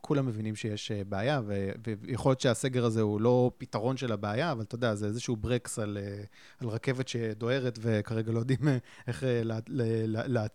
כולם 0.00 0.26
מבינים 0.26 0.56
שיש 0.56 0.90
אה, 0.90 1.04
בעיה, 1.04 1.40
ו, 1.46 1.70
ויכול 2.02 2.30
להיות 2.30 2.40
שהסגר 2.40 2.84
הזה 2.84 3.00
הוא 3.00 3.20
לא 3.20 3.50
פתרון 3.58 3.96
של 3.96 4.12
הבעיה, 4.12 4.52
אבל 4.52 4.62
אתה 4.62 4.74
יודע, 4.74 4.94
זה 4.94 5.06
איזשהו 5.06 5.36
ברקס 5.36 5.78
על, 5.78 5.98
אה, 6.00 6.22
על 6.60 6.68
רכבת 6.68 7.08
שדוהרת, 7.08 7.78
וכרגע 7.82 8.32
לא 8.32 8.38
יודעים 8.38 8.68
אה, 8.68 8.76
איך, 9.06 9.22
לה, 9.26 9.58
לה, 9.68 10.26
לה, 10.26 10.46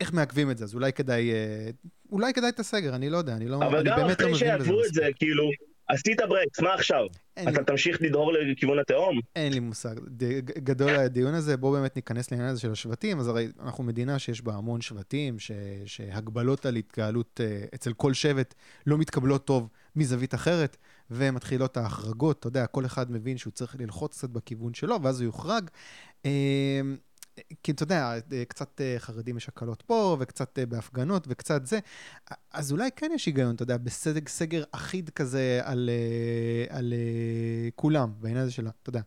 איך 0.00 0.12
מעכבים 0.12 0.50
את 0.50 0.58
זה, 0.58 0.64
אז 0.64 0.74
אולי 0.74 0.92
כדאי, 0.92 1.30
אולי 2.12 2.32
כדאי 2.32 2.48
את 2.48 2.60
הסגר, 2.60 2.94
אני 2.94 3.10
לא 3.10 3.18
יודע, 3.18 3.36
אני 3.36 3.48
לא, 3.48 3.62
אני 3.62 3.70
באמת 3.70 3.86
לא 3.86 4.04
מבין 4.04 4.14
בזה. 4.14 4.14
אבל 4.14 4.26
גם 4.26 4.30
אחרי 4.30 4.38
שיעקבו 4.38 4.84
את 4.84 4.94
זה, 4.94 5.08
כאילו... 5.16 5.50
עשית 5.88 6.20
ברקס, 6.28 6.60
מה 6.60 6.74
עכשיו? 6.74 7.06
אתה 7.32 7.50
לי... 7.50 7.64
תמשיך 7.66 8.02
לדהור 8.02 8.32
לכיוון 8.32 8.78
התהום? 8.78 9.20
אין 9.36 9.52
לי 9.52 9.60
מושג. 9.60 9.94
ד... 10.08 10.40
גדול 10.44 10.90
הדיון 10.90 11.34
הזה, 11.34 11.56
בואו 11.56 11.72
באמת 11.72 11.96
ניכנס 11.96 12.30
לעניין 12.30 12.50
הזה 12.50 12.60
של 12.60 12.72
השבטים. 12.72 13.20
אז 13.20 13.28
הרי 13.28 13.48
אנחנו 13.62 13.84
מדינה 13.84 14.18
שיש 14.18 14.42
בה 14.42 14.54
המון 14.54 14.80
שבטים, 14.80 15.38
ש... 15.38 15.50
שהגבלות 15.86 16.66
על 16.66 16.76
התקהלות 16.76 17.40
uh, 17.40 17.74
אצל 17.74 17.92
כל 17.92 18.12
שבט 18.12 18.54
לא 18.86 18.98
מתקבלות 18.98 19.46
טוב 19.46 19.68
מזווית 19.96 20.34
אחרת, 20.34 20.76
ומתחילות 21.10 21.76
ההחרגות. 21.76 22.38
אתה 22.38 22.46
יודע, 22.46 22.66
כל 22.66 22.86
אחד 22.86 23.12
מבין 23.12 23.38
שהוא 23.38 23.52
צריך 23.52 23.76
ללחוץ 23.78 24.18
קצת 24.18 24.30
בכיוון 24.30 24.74
שלו, 24.74 25.02
ואז 25.02 25.20
הוא 25.20 25.24
יוחרג. 25.24 25.70
כי 27.62 27.72
אתה 27.72 27.82
יודע, 27.82 28.14
קצת 28.48 28.80
אה, 28.80 28.94
חרדים 28.98 29.36
יש 29.36 29.48
הקלות 29.48 29.82
פה, 29.82 30.16
וקצת 30.20 30.58
אה, 30.58 30.66
בהפגנות, 30.66 31.26
וקצת 31.28 31.66
זה. 31.66 31.78
אז 32.52 32.72
אולי 32.72 32.90
כן 32.96 33.10
יש 33.14 33.26
היגיון, 33.26 33.54
אתה 33.54 33.62
יודע, 33.62 33.76
בסדר 33.76 34.20
סגר 34.28 34.64
אחיד 34.72 35.10
כזה 35.10 35.60
על, 35.62 35.90
אה, 35.92 36.76
על 36.76 36.94
כולם, 37.74 38.12
בעניין 38.20 38.42
הזה 38.42 38.52
של, 38.52 38.68
אתה 38.68 38.88
יודע, 38.90 39.00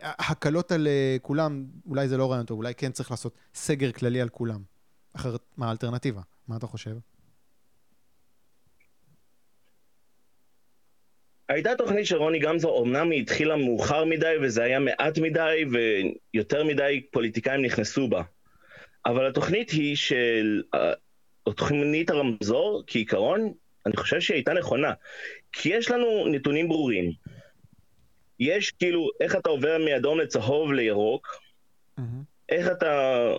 הקלות 0.00 0.72
על 0.72 0.88
כולם, 1.22 1.66
אולי 1.86 2.08
זה 2.08 2.16
לא 2.16 2.30
רעיון 2.30 2.46
טוב, 2.46 2.58
אולי 2.58 2.74
כן 2.74 2.92
צריך 2.92 3.10
לעשות 3.10 3.34
סגר 3.54 3.92
כללי 3.92 4.20
על 4.20 4.28
כולם. 4.28 4.62
אחרת, 5.12 5.40
מה 5.56 5.68
האלטרנטיבה? 5.68 6.22
מה 6.48 6.56
אתה 6.56 6.66
חושב? 6.66 6.96
הייתה 11.48 11.74
תוכנית 11.74 12.06
של 12.06 12.16
רוני 12.16 12.38
גמזו, 12.38 12.82
אמנם 12.84 13.10
היא 13.10 13.22
התחילה 13.22 13.56
מאוחר 13.56 14.04
מדי 14.04 14.34
וזה 14.42 14.62
היה 14.62 14.78
מעט 14.78 15.18
מדי 15.18 15.64
ויותר 16.34 16.64
מדי 16.64 17.06
פוליטיקאים 17.10 17.62
נכנסו 17.62 18.08
בה. 18.08 18.22
אבל 19.06 19.26
התוכנית 19.26 19.70
היא 19.70 19.96
של... 19.96 20.62
תוכנית 21.56 22.10
הרמזור, 22.10 22.82
כעיקרון, 22.86 23.52
אני 23.86 23.96
חושב 23.96 24.20
שהיא 24.20 24.34
הייתה 24.34 24.52
נכונה. 24.52 24.92
כי 25.52 25.68
יש 25.68 25.90
לנו 25.90 26.26
נתונים 26.28 26.68
ברורים. 26.68 27.12
יש 28.40 28.70
כאילו, 28.70 29.08
איך 29.20 29.36
אתה 29.36 29.50
עובר 29.50 29.76
מאדום 29.84 30.20
לצהוב 30.20 30.72
לירוק, 30.72 31.28
mm-hmm. 31.98 32.02
איך 32.48 32.68
אתה 32.68 33.32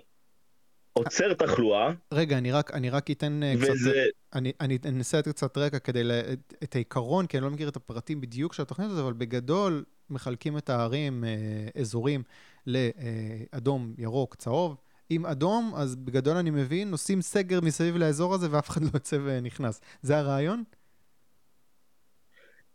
עוצר 0.98 1.34
תחלואה. 1.34 1.92
רגע, 2.14 2.38
אני 2.38 2.52
רק, 2.52 2.74
אני 2.74 2.90
רק 2.90 3.12
אתן 3.12 3.44
אה, 3.44 3.54
וזה... 3.58 3.92
קצת... 3.92 4.38
אני, 4.38 4.52
אני 4.62 4.78
אנסה 4.86 5.18
לתת 5.20 5.32
קצת 5.32 5.58
רקע 5.58 5.80
כדי, 5.80 6.04
לה, 6.04 6.22
את 6.64 6.76
העיקרון, 6.76 7.28
כי 7.28 7.38
אני 7.38 7.46
לא 7.46 7.52
מכיר 7.52 7.70
את 7.70 7.76
הפרטים 7.76 8.22
בדיוק 8.22 8.54
של 8.54 8.62
התוכנית 8.62 8.92
הזאת, 8.92 9.04
אבל 9.04 9.14
בגדול 9.14 9.84
מחלקים 10.10 10.58
את 10.58 10.70
הערים, 10.70 11.24
אה, 11.24 11.82
אזורים, 11.82 12.24
לאדום, 12.68 13.94
ירוק, 13.98 14.36
צהוב. 14.36 14.76
עם 15.10 15.26
אדום, 15.26 15.74
אז 15.76 15.96
בגדול 15.96 16.38
אני 16.38 16.50
מבין, 16.50 16.92
עושים 16.92 17.22
סגר 17.22 17.62
מסביב 17.62 17.98
לאזור 17.98 18.34
הזה 18.34 18.48
ואף 18.52 18.70
אחד 18.70 18.84
לא 18.84 18.90
יוצא 18.94 19.18
ונכנס. 19.24 19.82
זה 20.02 20.18
הרעיון? 20.18 20.64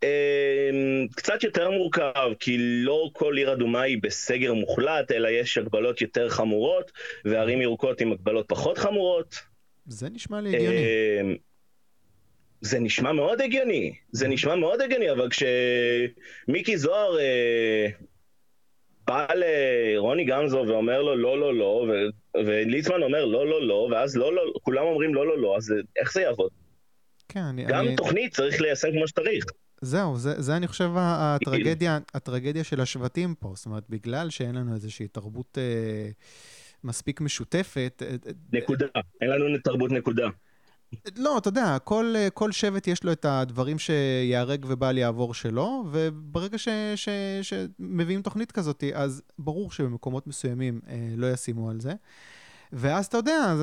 אמ, 0.03 1.07
קצת 1.17 1.45
יותר 1.45 1.71
מורכב, 1.71 2.31
כי 2.41 2.57
לא 2.59 3.11
כל 3.13 3.37
עיר 3.37 3.53
אדומה 3.53 3.83
היא 3.83 3.99
בסגר 4.03 4.55
מוחלט, 4.55 5.13
אלא 5.13 5.29
יש 5.29 5.59
הגבלות 5.59 6.01
יותר 6.01 6.29
חמורות, 6.29 6.93
וערים 7.25 7.61
ירוקות 7.61 8.01
עם 8.01 8.13
הגבלות 8.13 8.49
פחות 8.49 8.79
חמורות. 8.79 9.35
זה 9.87 10.11
נשמע 10.11 10.41
לי 10.41 10.57
הגיוני. 10.57 10.79
אמ, 11.21 11.37
זה 12.61 12.81
נשמע 12.81 13.13
מאוד 13.13 13.41
הגיוני, 13.41 13.93
זה 14.13 14.29
נשמע 14.29 14.55
מאוד 14.55 14.81
הגיוני, 14.81 15.11
אבל 15.11 15.29
כשמיקי 15.31 16.77
זוהר 16.77 17.19
אה, 17.19 17.87
בא 19.07 19.27
לרוני 19.35 20.25
גמזו 20.25 20.65
ואומר 20.69 21.03
לו 21.03 21.17
לא, 21.17 21.41
לא, 21.41 21.55
לא, 21.55 21.87
וליצמן 22.35 23.03
אומר 23.03 23.25
לא, 23.25 23.47
לא, 23.47 23.67
לא, 23.67 23.89
ואז 23.91 24.17
לא, 24.17 24.35
לא, 24.35 24.43
כולם 24.63 24.85
אומרים 24.85 25.15
לא, 25.15 25.27
לא, 25.27 25.39
לא, 25.39 25.57
אז 25.57 25.75
איך 25.97 26.13
זה 26.13 26.23
יעבוד? 26.23 26.51
כן, 27.29 27.41
אני... 27.41 27.65
גם 27.65 27.87
אני... 27.87 27.97
תוכנית 27.97 28.35
צריך 28.35 28.61
ליישם 28.61 28.89
כמו 28.93 29.09
שצריך. 29.09 29.45
זהו, 29.83 30.17
זה, 30.17 30.43
זה 30.43 30.57
אני 30.57 30.69
חושב 30.69 30.91
הטרגדיה, 30.99 31.99
הטרגדיה 32.15 32.65
של 32.65 32.81
השבטים 32.81 33.35
פה. 33.35 33.53
זאת 33.57 33.67
אומרת, 33.67 33.85
בגלל 33.91 34.31
שאין 34.31 34.55
לנו 34.55 34.75
איזושהי 34.75 35.09
תרבות 35.09 35.59
אה, 35.59 36.11
מספיק 36.85 37.21
משותפת... 37.21 38.03
אה, 38.07 38.09
אה 38.27 38.33
נקודה. 38.53 38.87
אה, 38.97 39.01
אין 39.21 39.31
לנו 39.31 39.59
תרבות 39.65 39.91
נקודה. 39.91 40.29
לא, 41.17 41.39
אתה 41.39 41.49
יודע, 41.49 41.79
כל, 41.85 42.15
אה, 42.17 42.31
כל 42.31 42.53
שבט 42.53 42.87
יש 42.87 43.05
לו 43.05 43.13
את 43.13 43.25
הדברים 43.25 43.79
שיהרג 43.79 44.65
ובל 44.69 44.99
יעבור 44.99 45.35
שלו, 45.35 45.85
וברגע 45.93 46.59
ש, 46.59 46.69
ש, 46.97 47.09
שמביאים 47.43 48.23
תוכנית 48.23 48.53
כזאת, 48.53 48.85
אז 48.95 49.23
ברור 49.39 49.73
שבמקומות 49.73 50.27
מסוימים 50.27 50.81
אה, 50.89 51.15
לא 51.17 51.33
ישימו 51.33 51.71
על 51.71 51.81
זה. 51.81 51.93
ואז 52.73 53.07
אתה 53.07 53.17
יודע, 53.17 53.45
אז, 53.51 53.61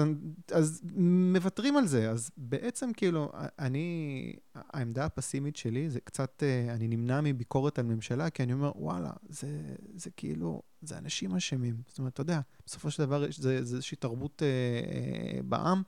אז 0.51 0.81
מוותרים 0.95 1.77
על 1.77 1.87
זה. 1.87 2.11
אז 2.11 2.31
בעצם 2.37 2.93
כאילו, 2.93 3.31
אני, 3.59 4.33
העמדה 4.55 5.05
הפסימית 5.05 5.55
שלי 5.55 5.89
זה 5.89 5.99
קצת, 5.99 6.43
אה, 6.43 6.73
אני 6.73 6.87
נמנע 6.87 7.21
מביקורת 7.21 7.79
על 7.79 7.85
ממשלה, 7.85 8.29
כי 8.29 8.43
אני 8.43 8.53
אומר, 8.53 8.71
וואלה, 8.75 9.11
זה, 9.29 9.47
זה 9.95 10.09
כאילו, 10.09 10.61
זה 10.81 10.97
אנשים 10.97 11.35
אשמים. 11.35 11.75
זאת 11.87 11.99
אומרת, 11.99 12.13
אתה 12.13 12.21
יודע, 12.21 12.39
בסופו 12.65 12.91
של 12.91 13.05
דבר 13.05 13.19
זה, 13.19 13.27
זה 13.31 13.57
איזושהי 13.57 13.97
תרבות 13.97 14.43
אה, 14.43 14.47
אה, 14.47 15.41
בעם. 15.43 15.81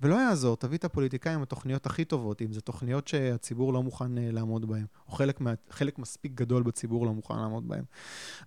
ולא 0.00 0.14
יעזור, 0.14 0.56
תביא 0.56 0.78
את 0.78 0.84
הפוליטיקאים 0.84 1.42
התוכניות 1.42 1.86
הכי 1.86 2.04
טובות, 2.04 2.42
אם 2.42 2.52
זה 2.52 2.60
תוכניות 2.60 3.08
שהציבור 3.08 3.72
לא 3.72 3.82
מוכן 3.82 4.18
אה, 4.18 4.30
לעמוד 4.32 4.68
בהן, 4.68 4.86
או 5.08 5.12
חלק, 5.12 5.40
מה, 5.40 5.54
חלק 5.70 5.98
מספיק 5.98 6.32
גדול 6.32 6.62
בציבור 6.62 7.06
לא 7.06 7.14
מוכן 7.14 7.36
לעמוד 7.36 7.68
בהן. 7.68 7.84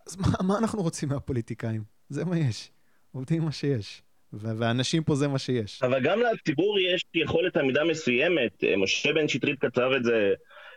אז 0.08 0.16
מה, 0.16 0.28
מה 0.44 0.58
אנחנו 0.58 0.82
רוצים 0.82 1.10
מהפוליטיקאים? 1.10 1.84
זה 2.10 2.26
מה 2.26 2.38
יש. 2.38 2.72
עובדים 3.18 3.42
מה 3.42 3.52
שיש. 3.52 4.02
ואנשים 4.34 5.04
פה 5.04 5.16
זה 5.16 5.28
מה 5.28 5.40
שיש. 5.40 5.84
אבל 5.84 6.04
גם 6.04 6.20
לציבור 6.20 6.80
יש 6.80 7.06
יכולת 7.14 7.58
עמידה 7.58 7.84
מסוימת. 7.84 8.64
אה, 8.64 8.78
משה 8.78 9.14
בן 9.14 9.28
שטרית 9.28 9.60
כתב 9.60 9.90
את 9.98 10.04
זה 10.04 10.34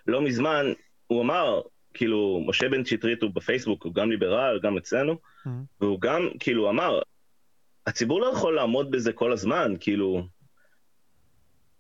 לא 0.07 0.23
מזמן, 0.23 0.73
הוא 1.07 1.23
אמר, 1.23 1.61
כאילו, 1.95 2.45
משה 2.47 2.69
בן 2.69 2.85
שטרית 2.85 3.23
הוא 3.23 3.31
בפייסבוק, 3.35 3.85
הוא 3.85 3.95
גם 3.95 4.11
ליברל, 4.11 4.61
גם 4.63 4.77
אצלנו, 4.77 5.13
mm-hmm. 5.13 5.51
והוא 5.81 6.01
גם, 6.01 6.29
כאילו, 6.39 6.71
אמר, 6.71 7.01
הציבור 7.87 8.21
לא 8.21 8.27
יכול 8.27 8.55
לעמוד 8.55 8.91
בזה 8.91 9.13
כל 9.13 9.33
הזמן, 9.33 9.75
כאילו, 9.81 10.27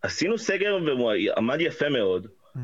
עשינו 0.03 0.39
סגר 0.39 0.79
והוא 0.87 1.13
עמד 1.37 1.61
יפה 1.61 1.89
מאוד, 1.89 2.27
mm-hmm. 2.27 2.61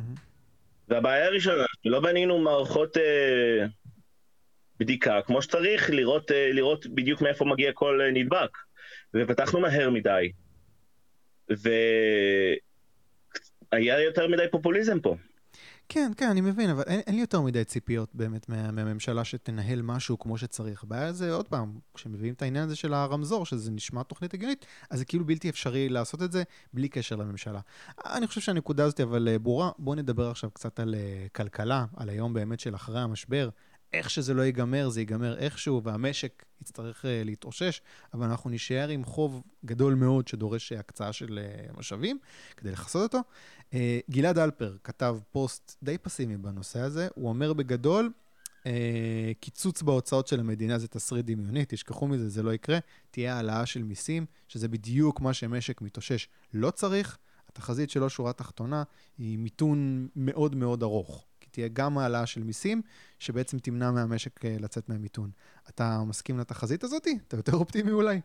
והבעיה 0.88 1.26
הראשונה, 1.26 1.64
לא 1.84 2.00
בנינו 2.00 2.38
מערכות 2.38 2.96
אה, 2.96 3.66
בדיקה 4.80 5.20
כמו 5.26 5.42
שצריך, 5.42 5.90
לראות, 5.90 6.30
אה, 6.30 6.52
לראות 6.52 6.86
בדיוק 6.86 7.22
מאיפה 7.22 7.44
מגיע 7.44 7.72
כל 7.72 8.00
אה, 8.00 8.10
נדבק. 8.10 8.58
ופתחנו 9.14 9.60
מהר 9.60 9.90
מדי, 9.90 10.32
והיה 13.72 14.00
יותר 14.00 14.28
מדי 14.28 14.44
פופוליזם 14.50 15.00
פה. 15.00 15.16
כן, 15.88 16.12
כן, 16.16 16.28
אני 16.28 16.40
מבין, 16.40 16.70
אבל 16.70 16.82
אין, 16.86 17.00
אין 17.06 17.14
לי 17.14 17.20
יותר 17.20 17.40
מדי 17.40 17.64
ציפיות 17.64 18.14
באמת 18.14 18.48
מה, 18.48 18.70
מהממשלה 18.70 19.24
שתנהל 19.24 19.82
משהו 19.82 20.18
כמו 20.18 20.38
שצריך. 20.38 20.82
הבעיה 20.82 21.12
זה, 21.12 21.32
עוד 21.32 21.48
פעם, 21.48 21.78
כשמביאים 21.94 22.34
את 22.34 22.42
העניין 22.42 22.64
הזה 22.64 22.76
של 22.76 22.94
הרמזור, 22.94 23.46
שזה 23.46 23.70
נשמע 23.70 24.02
תוכנית 24.02 24.34
הגיונית, 24.34 24.66
אז 24.90 24.98
זה 24.98 25.04
כאילו 25.04 25.24
בלתי 25.24 25.48
אפשרי 25.50 25.88
לעשות 25.88 26.22
את 26.22 26.32
זה 26.32 26.42
בלי 26.72 26.88
קשר 26.88 27.16
לממשלה. 27.16 27.60
אני 28.04 28.26
חושב 28.26 28.40
שהנקודה 28.40 28.84
הזאת 28.84 29.00
אבל 29.00 29.28
אה, 29.28 29.38
ברורה. 29.38 29.70
בואו 29.78 29.96
נדבר 29.96 30.30
עכשיו 30.30 30.50
קצת 30.50 30.80
על 30.80 30.94
כלכלה, 31.32 31.84
על 31.96 32.08
היום 32.08 32.34
באמת 32.34 32.60
של 32.60 32.74
אחרי 32.74 33.00
המשבר. 33.00 33.48
איך 33.98 34.10
שזה 34.10 34.34
לא 34.34 34.42
ייגמר, 34.42 34.88
זה 34.88 35.00
ייגמר 35.00 35.38
איכשהו, 35.38 35.82
והמשק 35.82 36.44
יצטרך 36.60 37.04
uh, 37.04 37.08
להתאושש, 37.24 37.80
אבל 38.14 38.26
אנחנו 38.26 38.50
נישאר 38.50 38.88
עם 38.88 39.04
חוב 39.04 39.42
גדול 39.64 39.94
מאוד 39.94 40.28
שדורש 40.28 40.72
הקצאה 40.72 41.12
של 41.12 41.38
uh, 41.38 41.78
משאבים 41.78 42.18
כדי 42.56 42.70
לכסות 42.70 43.14
אותו. 43.14 43.28
Uh, 43.70 43.74
גלעד 44.10 44.38
אלפר 44.38 44.76
כתב 44.84 45.18
פוסט 45.32 45.76
די 45.82 45.98
פסימי 45.98 46.36
בנושא 46.36 46.80
הזה, 46.80 47.08
הוא 47.14 47.28
אומר 47.28 47.52
בגדול, 47.52 48.10
uh, 48.62 48.66
קיצוץ 49.40 49.82
בהוצאות 49.82 50.26
של 50.26 50.40
המדינה 50.40 50.78
זה 50.78 50.88
תסריט 50.88 51.26
דמיוני, 51.26 51.64
תשכחו 51.68 52.08
מזה, 52.08 52.28
זה 52.28 52.42
לא 52.42 52.54
יקרה, 52.54 52.78
תהיה 53.10 53.36
העלאה 53.36 53.66
של 53.66 53.82
מיסים, 53.82 54.26
שזה 54.48 54.68
בדיוק 54.68 55.20
מה 55.20 55.32
שמשק 55.32 55.82
מתאושש 55.82 56.28
לא 56.54 56.70
צריך. 56.70 57.18
התחזית 57.48 57.90
שלו, 57.90 58.10
שורה 58.10 58.32
תחתונה, 58.32 58.82
היא 59.18 59.38
מיתון 59.38 60.08
מאוד 60.16 60.54
מאוד 60.54 60.82
ארוך. 60.82 61.25
תהיה 61.56 61.68
גם 61.72 61.98
העלאה 61.98 62.26
של 62.26 62.42
מיסים, 62.42 62.82
שבעצם 63.18 63.58
תמנע 63.58 63.90
מהמשק 63.90 64.44
אה, 64.44 64.56
לצאת 64.60 64.88
מהמיתון. 64.88 65.30
אתה 65.68 65.98
מסכים 66.08 66.38
לתחזית 66.38 66.84
הזאת? 66.84 67.06
אתה 67.28 67.36
יותר 67.36 67.52
אופטימי 67.52 67.92
אולי? 67.92 68.20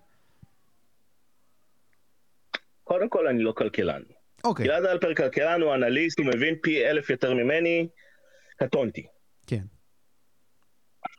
קודם 2.84 3.10
כל, 3.10 3.28
אני 3.28 3.44
לא 3.44 3.52
כלכלן. 3.52 4.02
אוקיי. 4.44 4.66
גלעד 4.66 4.86
אלפר 4.86 5.16
כלכלן, 5.16 5.62
הוא 5.62 5.74
אנליסט, 5.76 6.20
הוא 6.20 6.28
מבין 6.28 6.56
פי 6.62 6.86
אלף 6.86 7.10
יותר 7.10 7.34
ממני, 7.34 7.88
קטונתי. 8.58 9.08
כן. 9.48 9.64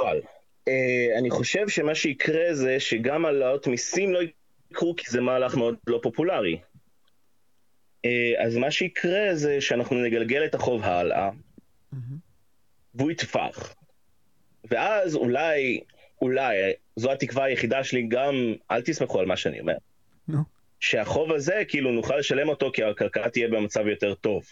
אבל, 0.00 0.20
אה, 0.68 1.18
אני 1.18 1.30
חושב 1.30 1.68
שמה 1.68 1.94
שיקרה 1.94 2.54
זה 2.54 2.80
שגם 2.80 3.24
העלאות 3.24 3.66
מיסים 3.66 4.12
לא 4.12 4.20
יקרו, 4.70 4.96
כי 4.96 5.10
זה 5.10 5.20
מהלך 5.20 5.56
מאוד 5.56 5.76
לא 5.86 6.00
פופולרי. 6.02 6.60
אה, 8.04 8.44
אז 8.46 8.56
מה 8.56 8.70
שיקרה 8.70 9.34
זה 9.34 9.60
שאנחנו 9.60 9.96
נגלגל 9.96 10.44
את 10.44 10.54
החוב 10.54 10.82
הלאה, 10.82 11.30
והוא 12.94 13.10
יתפח. 13.10 13.74
ואז 14.70 15.14
אולי, 15.14 15.80
אולי, 16.22 16.72
זו 16.96 17.12
התקווה 17.12 17.44
היחידה 17.44 17.84
שלי, 17.84 18.06
גם, 18.08 18.54
אל 18.70 18.82
תסמכו 18.82 19.20
על 19.20 19.26
מה 19.26 19.36
שאני 19.36 19.60
אומר. 19.60 19.76
נו. 20.28 20.38
שהחוב 20.80 21.32
הזה, 21.32 21.62
כאילו, 21.68 21.92
נוכל 21.92 22.16
לשלם 22.16 22.48
אותו 22.48 22.70
כי 22.74 22.84
הכלכלה 22.84 23.30
תהיה 23.30 23.48
במצב 23.48 23.86
יותר 23.86 24.14
טוב. 24.14 24.44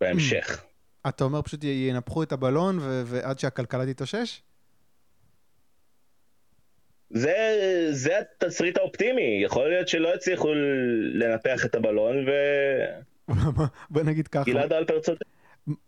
בהמשך. 0.00 0.64
אתה 1.08 1.24
אומר 1.24 1.42
פשוט 1.42 1.64
ינפחו 1.64 2.22
את 2.22 2.32
הבלון 2.32 2.78
ו- 2.78 3.02
ועד 3.06 3.38
שהכלכלה 3.38 3.86
תתאושש? 3.86 4.42
זה, 7.10 7.34
זה 7.90 8.18
התסריט 8.18 8.78
האופטימי, 8.78 9.40
יכול 9.44 9.68
להיות 9.68 9.88
שלא 9.88 10.14
יצליחו 10.14 10.54
לנפח 11.14 11.64
את 11.64 11.74
הבלון 11.74 12.28
ו... 12.28 12.30
בוא 13.90 14.02
נגיד 14.02 14.28
ככה. 14.28 14.44
גלעד 14.44 14.72
אלפר 14.72 15.00
צודק. 15.00 15.22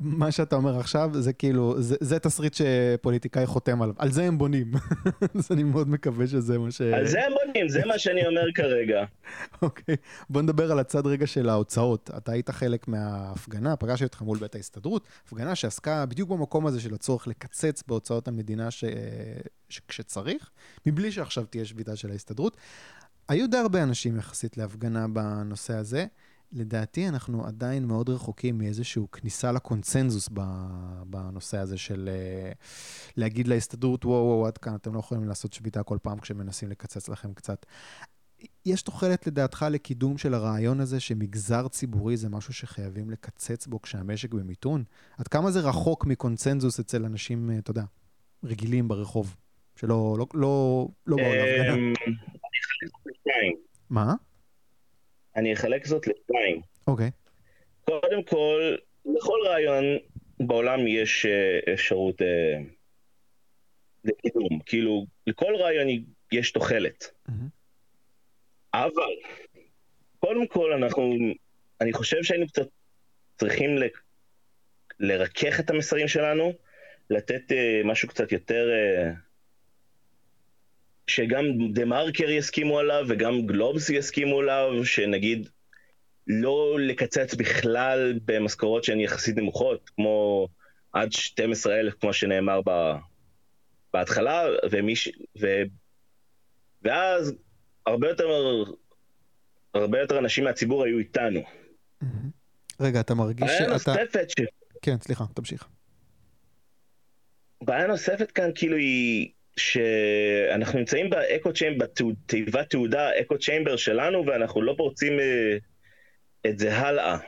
מה 0.00 0.30
שאתה 0.30 0.56
אומר 0.56 0.78
עכשיו 0.78 1.10
זה 1.12 1.32
כאילו, 1.32 1.82
זה, 1.82 1.96
זה 2.00 2.18
תסריט 2.18 2.54
שפוליטיקאי 2.54 3.46
חותם 3.46 3.82
עליו, 3.82 3.94
על 3.98 4.12
זה 4.12 4.24
הם 4.24 4.38
בונים. 4.38 4.72
אז 5.38 5.52
אני 5.52 5.62
מאוד 5.62 5.88
מקווה 5.88 6.26
שזה 6.26 6.58
מה 6.58 6.70
ש... 6.70 6.80
על 6.80 7.06
זה 7.06 7.18
הם 7.26 7.32
בונים, 7.46 7.68
זה 7.68 7.82
מה 7.86 7.98
שאני 7.98 8.26
אומר 8.26 8.44
כרגע. 8.54 9.04
אוקיי, 9.62 9.96
בוא 10.30 10.42
נדבר 10.42 10.72
על 10.72 10.78
הצד 10.78 11.06
רגע 11.06 11.26
של 11.26 11.48
ההוצאות. 11.48 12.10
אתה 12.16 12.32
היית 12.32 12.50
חלק 12.50 12.88
מההפגנה, 12.88 13.76
פגשתי 13.76 14.04
אותך 14.04 14.22
מול 14.22 14.38
בית 14.38 14.54
ההסתדרות, 14.54 15.08
הפגנה 15.26 15.54
שעסקה 15.54 16.06
בדיוק 16.06 16.30
במקום 16.30 16.66
הזה 16.66 16.80
של 16.80 16.94
הצורך 16.94 17.26
לקצץ 17.26 17.82
בהוצאות 17.88 18.28
המדינה 18.28 18.70
ש... 18.70 18.84
ש... 19.68 19.80
כשצריך, 19.88 20.50
מבלי 20.86 21.12
שעכשיו 21.12 21.44
תהיה 21.44 21.64
שביתה 21.64 21.96
של 21.96 22.10
ההסתדרות. 22.10 22.56
היו 23.28 23.50
די 23.50 23.56
הרבה 23.56 23.82
אנשים 23.82 24.16
יחסית 24.16 24.56
להפגנה 24.56 25.08
בנושא 25.08 25.74
הזה. 25.74 26.06
לדעתי 26.52 27.08
אנחנו 27.08 27.46
עדיין 27.46 27.84
מאוד 27.84 28.08
רחוקים 28.08 28.58
מאיזושהי 28.58 29.02
כניסה 29.12 29.52
לקונצנזוס 29.52 30.28
בנושא 31.06 31.58
הזה 31.58 31.78
של 31.78 32.08
אה, 32.12 32.52
להגיד 33.16 33.48
להסתדרות, 33.48 34.04
וואו, 34.04 34.24
וואו, 34.24 34.46
עד 34.46 34.58
כאן, 34.58 34.74
אתם 34.74 34.94
לא 34.94 34.98
יכולים 34.98 35.24
לעשות 35.24 35.52
שביתה 35.52 35.82
כל 35.82 35.98
פעם 36.02 36.20
כשמנסים 36.20 36.70
לקצץ 36.70 37.08
לכם 37.08 37.34
קצת. 37.34 37.66
יש 38.66 38.82
תוחלת 38.82 39.26
לדעתך 39.26 39.66
לקידום 39.70 40.18
של 40.18 40.34
הרעיון 40.34 40.80
הזה 40.80 41.00
שמגזר 41.00 41.68
ציבורי 41.68 42.16
זה 42.16 42.28
משהו 42.28 42.54
שחייבים 42.54 43.10
לקצץ 43.10 43.66
בו 43.66 43.82
כשהמשק 43.82 44.34
במיתון? 44.34 44.84
עד 45.18 45.28
כמה 45.28 45.50
זה 45.50 45.60
רחוק 45.60 46.06
מקונצנזוס 46.06 46.80
אצל 46.80 47.04
אנשים, 47.04 47.50
אה, 47.50 47.58
אתה 47.58 47.70
יודע, 47.70 47.84
רגילים 48.44 48.88
ברחוב, 48.88 49.36
שלא, 49.76 50.16
לא, 50.18 50.26
לא, 50.34 50.88
לא 51.06 51.16
באו 51.16 51.34
להפגנה? 51.34 51.74
אמ, 51.74 51.92
מה? 53.90 54.14
אני 55.36 55.52
אחלק 55.52 55.86
זאת 55.86 56.06
לשתיים. 56.06 56.60
אוקיי. 56.86 57.10
קודם 57.84 58.22
כל, 58.22 58.76
לכל 59.04 59.38
רעיון 59.46 59.84
בעולם 60.40 60.86
יש 60.86 61.26
אה, 61.26 61.72
אפשרות 61.74 62.22
אה, 62.22 62.58
לקידום. 64.04 64.58
כאילו, 64.66 65.06
לכל 65.26 65.54
רעיון 65.56 66.04
יש 66.32 66.52
תוחלת. 66.52 67.10
מהמם. 67.28 67.48
אבל, 68.74 69.12
קודם 70.18 70.46
כל, 70.46 70.72
אנחנו, 70.72 71.14
אני 71.80 71.92
חושב 71.92 72.22
שהיינו 72.22 72.46
קצת 72.46 72.66
צריכים 73.36 73.78
ל, 73.78 73.84
לרכך 75.00 75.60
את 75.60 75.70
המסרים 75.70 76.08
שלנו, 76.08 76.52
לתת 77.10 77.52
אה, 77.52 77.80
משהו 77.84 78.08
קצת 78.08 78.32
יותר... 78.32 78.70
אה, 78.70 79.12
שגם 81.14 81.44
דה 81.72 81.84
מרקר 81.84 82.30
יסכימו 82.30 82.78
עליו 82.78 83.04
וגם 83.08 83.46
גלובס 83.46 83.90
יסכימו 83.90 84.40
עליו, 84.40 84.84
שנגיד 84.84 85.48
לא 86.26 86.76
לקצץ 86.80 87.34
בכלל 87.34 88.18
במשכורות 88.24 88.84
שהן 88.84 89.00
יחסית 89.00 89.36
נמוכות, 89.36 89.90
כמו 89.96 90.48
עד 90.92 91.12
12,000 91.12 91.94
כמו 92.00 92.12
שנאמר 92.12 92.60
ב, 92.66 92.70
בהתחלה, 93.94 94.42
ומיש, 94.70 95.08
ו, 95.40 95.46
ואז 96.82 97.34
הרבה 97.86 98.08
יותר, 98.08 98.26
הרבה 99.74 100.00
יותר 100.00 100.18
אנשים 100.18 100.44
מהציבור 100.44 100.84
היו 100.84 100.98
איתנו. 100.98 101.40
מהמם. 102.00 102.30
רגע, 102.80 103.00
אתה 103.00 103.14
מרגיש 103.14 103.50
בעיה 103.50 103.78
שאתה... 103.78 103.92
נוספת, 103.92 104.30
ש... 104.30 104.34
כן, 104.82 104.96
סליחה, 105.00 105.24
תמשיך. 105.34 105.68
בעיה 107.62 107.86
נוספת 107.86 108.30
כאן 108.30 108.50
כאילו 108.54 108.76
היא 108.76 109.30
שאנחנו 109.56 110.78
נמצאים 110.78 111.10
באקו 111.10 111.52
צ'יימבר, 111.52 111.86
בתיבת 111.86 112.70
תעודה 112.70 113.10
אקו 113.20 113.38
צ'יימבר 113.38 113.76
שלנו 113.76 114.26
ואנחנו 114.26 114.62
לא 114.62 114.74
פורצים 114.76 115.20
אה, 115.20 115.56
את 116.46 116.58
זה 116.58 116.78
הלאה. 116.78 117.18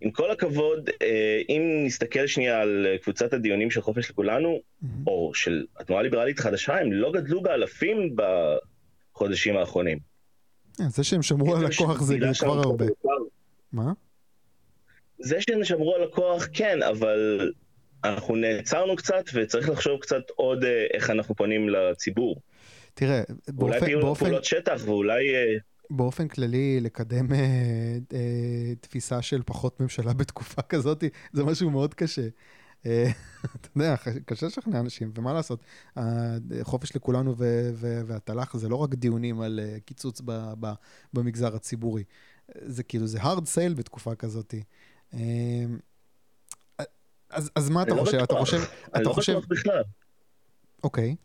עם 0.00 0.10
כל 0.10 0.30
הכבוד, 0.30 0.90
אה, 1.02 1.40
אם 1.48 1.82
נסתכל 1.86 2.26
שנייה 2.26 2.60
על 2.60 2.86
קבוצת 3.02 3.32
הדיונים 3.32 3.70
של 3.70 3.80
חופש 3.80 4.10
לכולנו, 4.10 4.60
מהמם. 4.82 5.04
או 5.06 5.34
של 5.34 5.64
התנועה 5.76 6.00
הליברלית 6.00 6.38
חדשה, 6.38 6.76
הם 6.76 6.92
לא 6.92 7.12
גדלו 7.12 7.42
באלפים 7.42 8.16
בחודשים 9.12 9.56
האחרונים. 9.56 9.98
אה, 10.80 10.88
זה 10.88 11.04
שהם 11.04 11.22
שמרו 11.22 11.56
על 11.56 11.66
הכוח 11.66 12.02
זה 12.02 12.14
מילה 12.14 12.34
כבר 12.40 12.58
הרבה. 12.58 12.84
מה? 13.72 13.92
זה 15.18 15.40
שהם 15.40 15.64
שמרו 15.64 15.94
על 15.94 16.02
הכוח, 16.02 16.48
כן, 16.52 16.82
אבל 16.82 17.52
אנחנו 18.04 18.36
נעצרנו 18.36 18.96
קצת 18.96 19.24
וצריך 19.34 19.68
לחשוב 19.68 20.00
קצת 20.00 20.30
עוד 20.36 20.64
אה, 20.64 20.86
איך 20.94 21.10
אנחנו 21.10 21.34
פונים 21.34 21.68
לציבור. 21.68 22.40
תראה, 22.94 23.22
אולי 23.58 23.70
באופן, 23.70 23.86
פעולות, 23.86 24.04
באופן, 24.04 24.24
פעולות 24.24 24.44
שטח 24.44 24.80
ואולי... 24.84 25.34
אה, 25.34 25.54
באופן 25.90 26.28
כללי, 26.28 26.80
לקדם 26.80 27.32
אה, 27.32 27.38
אה, 28.12 28.74
תפיסה 28.80 29.22
של 29.22 29.42
פחות 29.46 29.80
ממשלה 29.80 30.12
בתקופה 30.20 30.62
כזאת, 30.62 31.04
זה 31.32 31.44
משהו 31.44 31.70
מאוד 31.70 31.94
קשה. 31.94 32.28
אה, 32.86 33.10
אתה 33.54 33.68
יודע, 33.76 33.94
קשה 34.26 34.46
לשכנע 34.46 34.80
אנשים, 34.80 35.12
ומה 35.14 35.32
לעשות, 35.32 35.64
חופש 36.62 36.96
לכולנו 36.96 37.34
ו- 37.38 37.70
ו- 37.74 38.00
והתל"ח 38.06 38.56
זה 38.56 38.68
לא 38.68 38.76
רק 38.76 38.94
דיונים 38.94 39.40
על 39.40 39.60
קיצוץ 39.84 40.20
ב- 40.24 40.52
ב- 40.60 40.72
במגזר 41.12 41.54
הציבורי. 41.56 42.04
זה 42.54 42.82
כאילו, 42.82 43.06
זה 43.06 43.22
hard 43.22 43.44
sale 43.54 43.74
בתקופה 43.76 44.14
כזאת. 44.14 44.54
אז, 47.34 47.50
אז 47.54 47.70
מה 47.70 47.82
אתה 47.82 47.94
לא 47.94 48.00
חושב? 48.00 48.18
אתה. 48.18 48.34
חושב, 48.34 48.56
אני 48.56 48.66
אתה 48.92 49.08
לא 49.08 49.14
חושב, 49.14 49.32
בטוח 49.32 49.46
בכלל. 49.48 49.82
אוקיי, 50.84 51.16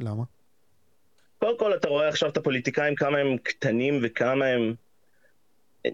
למה? 0.00 0.22
קודם 1.38 1.58
כל 1.58 1.74
אתה 1.74 1.88
רואה 1.88 2.08
עכשיו 2.08 2.28
את 2.28 2.36
הפוליטיקאים 2.36 2.94
כמה 2.94 3.18
הם 3.18 3.36
קטנים 3.38 4.00
וכמה 4.02 4.46
הם 4.46 4.74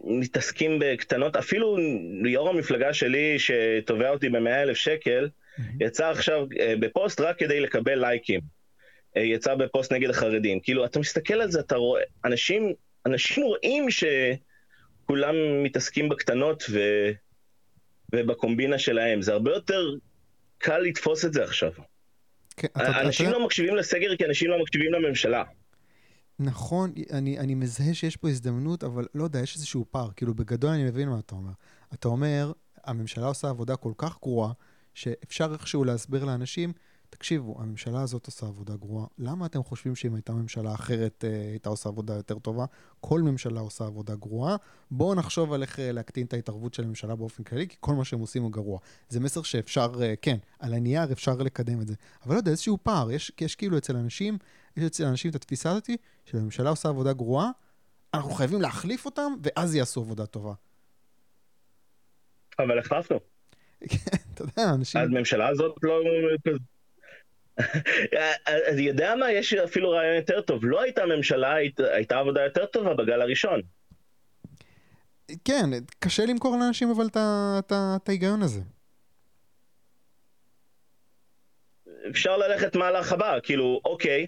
מתעסקים 0.04 0.78
בקטנות, 0.80 1.36
אפילו 1.36 1.76
יו"ר 2.24 2.48
המפלגה 2.48 2.94
שלי 2.94 3.38
שתובע 3.38 4.10
אותי 4.10 4.28
במאה 4.28 4.62
אלף 4.62 4.76
שקל, 4.76 5.28
יצא 5.80 6.10
עכשיו 6.10 6.46
אה, 6.60 6.74
בפוסט 6.80 7.20
רק 7.20 7.38
כדי 7.38 7.60
לקבל 7.60 8.00
לייקים. 8.00 8.40
אה, 9.16 9.22
יצא 9.22 9.54
בפוסט 9.54 9.92
נגד 9.92 10.10
החרדים. 10.10 10.60
כאילו, 10.60 10.84
אתה 10.84 10.98
מסתכל 10.98 11.34
על 11.34 11.50
זה, 11.50 11.60
אתה 11.60 11.76
רואה, 11.76 12.02
אנשים, 12.24 12.72
אנשים 13.06 13.44
רואים 13.44 13.86
שכולם 13.90 15.62
מתעסקים 15.62 16.08
בקטנות 16.08 16.64
ו... 16.70 16.80
ובקומבינה 18.14 18.78
שלהם. 18.78 19.22
זה 19.22 19.32
הרבה 19.32 19.50
יותר 19.50 19.94
קל 20.58 20.78
לתפוס 20.78 21.24
את 21.24 21.32
זה 21.32 21.44
עכשיו. 21.44 21.72
כן, 22.56 22.68
אתה- 22.76 23.00
אנשים 23.00 23.26
אתה- 23.28 23.38
לא 23.38 23.44
מקשיבים 23.46 23.76
לסגר 23.76 24.16
כי 24.16 24.24
אנשים 24.26 24.50
לא 24.50 24.62
מקשיבים 24.62 24.92
לממשלה. 24.92 25.44
נכון, 26.38 26.92
אני, 27.12 27.38
אני 27.38 27.54
מזהה 27.54 27.94
שיש 27.94 28.16
פה 28.16 28.28
הזדמנות, 28.28 28.84
אבל 28.84 29.06
לא 29.14 29.24
יודע, 29.24 29.40
יש 29.40 29.56
איזשהו 29.56 29.84
פער. 29.90 30.08
כאילו, 30.16 30.34
בגדול 30.34 30.70
אני 30.70 30.84
מבין 30.84 31.08
מה 31.08 31.18
אתה 31.18 31.34
אומר. 31.34 31.50
אתה 31.94 32.08
אומר, 32.08 32.52
הממשלה 32.84 33.26
עושה 33.26 33.48
עבודה 33.48 33.76
כל 33.76 33.92
כך 33.98 34.18
גרועה, 34.22 34.52
שאפשר 34.94 35.50
איכשהו 35.52 35.84
להסביר 35.84 36.24
לאנשים 36.24 36.72
תקשיבו, 37.12 37.60
הממשלה 37.60 38.02
הזאת 38.02 38.26
עושה 38.26 38.46
עבודה 38.46 38.76
גרועה, 38.76 39.06
למה 39.18 39.46
אתם 39.46 39.62
חושבים 39.62 39.94
שאם 39.94 40.14
הייתה 40.14 40.32
ממשלה 40.32 40.74
אחרת 40.74 41.24
אה, 41.24 41.30
הייתה 41.50 41.68
עושה 41.68 41.88
עבודה 41.88 42.14
יותר 42.14 42.38
טובה? 42.38 42.64
כל 43.00 43.20
ממשלה 43.20 43.60
עושה 43.60 43.84
עבודה 43.84 44.14
גרועה, 44.14 44.56
בואו 44.90 45.14
נחשוב 45.14 45.52
על 45.52 45.62
איך 45.62 45.78
אה, 45.78 45.92
להקטין 45.92 46.26
את 46.26 46.32
ההתערבות 46.32 46.74
של 46.74 46.82
הממשלה 46.82 47.16
באופן 47.16 47.42
כללי, 47.42 47.68
כי 47.68 47.76
כל 47.80 47.94
מה 47.94 48.04
שהם 48.04 48.20
עושים 48.20 48.42
הוא 48.42 48.52
גרוע. 48.52 48.78
זה 49.08 49.20
מסר 49.20 49.42
שאפשר, 49.42 49.92
אה, 50.02 50.14
כן, 50.22 50.36
על 50.58 50.74
הנייר 50.74 51.12
אפשר 51.12 51.34
לקדם 51.34 51.80
את 51.80 51.88
זה, 51.88 51.94
אבל 52.24 52.34
לא 52.34 52.38
יודע, 52.38 52.50
איזשהו 52.50 52.78
פער, 52.82 53.10
יש, 53.10 53.32
יש 53.40 53.56
כאילו 53.56 53.78
אצל 53.78 53.96
אנשים, 53.96 54.38
יש 54.76 54.84
אצל 54.84 55.04
אנשים 55.04 55.30
את 55.30 55.34
התפיסה 55.34 55.70
הזאת, 55.70 55.90
שהממשלה 56.24 56.70
עושה 56.70 56.88
עבודה 56.88 57.12
גרועה, 57.12 57.50
אנחנו 58.14 58.30
חייבים 58.30 58.62
להחליף 58.62 59.06
אותם, 59.06 59.32
ואז 59.42 59.74
יעשו 59.74 60.00
עבודה 60.00 60.26
טובה. 60.26 60.54
אבל 62.58 62.78
החלפנו. 62.78 63.18
כן, 63.90 64.16
אתה 64.34 64.42
יודע, 64.42 64.74
אנשים... 64.74 65.00
הממשלה 65.00 65.48
הזאת 65.48 65.74
לא... 65.82 65.94
אני 68.70 68.82
יודע 68.82 69.14
מה, 69.14 69.32
יש 69.32 69.54
אפילו 69.54 69.90
רעיון 69.90 70.16
יותר 70.16 70.40
טוב. 70.40 70.64
לא 70.64 70.82
הייתה 70.82 71.06
ממשלה, 71.06 71.54
הייתה 71.78 72.18
עבודה 72.18 72.42
יותר 72.44 72.66
טובה 72.66 72.94
בגל 72.94 73.22
הראשון. 73.22 73.60
כן, 75.44 75.70
קשה 75.98 76.26
למכור 76.26 76.56
לאנשים 76.56 76.90
אבל 76.90 77.06
את 77.12 78.08
ההיגיון 78.08 78.42
הזה. 78.42 78.60
אפשר 82.10 82.36
ללכת 82.36 82.76
מהלך 82.76 83.12
הבא, 83.12 83.38
כאילו, 83.42 83.80
אוקיי, 83.84 84.26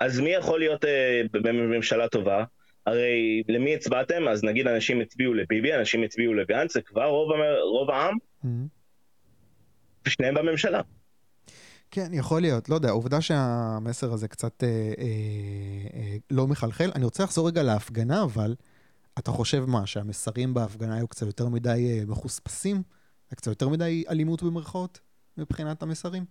אז 0.00 0.20
מי 0.20 0.30
יכול 0.30 0.58
להיות 0.58 0.84
אה, 0.84 1.22
בממשלה 1.32 2.08
טובה? 2.08 2.44
הרי 2.86 3.42
למי 3.48 3.74
הצבעתם? 3.74 4.28
אז 4.28 4.44
נגיד 4.44 4.66
אנשים 4.66 5.00
הצביעו 5.00 5.34
לביבי, 5.34 5.74
אנשים 5.74 6.02
הצביעו 6.02 6.34
לגנץ, 6.34 6.72
זה 6.72 6.82
כבר 6.82 7.04
רוב, 7.04 7.30
רוב 7.62 7.90
העם, 7.90 8.14
mm-hmm. 8.44 8.48
ושניהם 10.06 10.34
בממשלה. 10.34 10.80
כן, 11.90 12.10
יכול 12.14 12.40
להיות. 12.40 12.68
לא 12.68 12.74
יודע, 12.74 12.88
העובדה 12.88 13.20
שהמסר 13.20 14.12
הזה 14.12 14.28
קצת 14.28 14.64
אה, 14.64 14.68
אה, 14.68 15.04
אה, 15.94 16.16
לא 16.30 16.46
מחלחל. 16.46 16.90
אני 16.94 17.04
רוצה 17.04 17.22
לחזור 17.22 17.48
רגע 17.48 17.62
להפגנה, 17.62 18.22
אבל 18.22 18.54
אתה 19.18 19.30
חושב 19.30 19.64
מה, 19.64 19.86
שהמסרים 19.86 20.54
בהפגנה 20.54 20.96
היו 20.96 21.08
קצת 21.08 21.26
יותר 21.26 21.48
מדי 21.48 21.88
אה, 21.90 22.02
מחוספסים? 22.06 22.76
היה 23.30 23.36
קצת 23.36 23.46
יותר 23.46 23.68
מדי 23.68 24.04
אלימות 24.10 24.42
במרכאות 24.42 25.00
מבחינת 25.38 25.82
המסרים? 25.82 26.24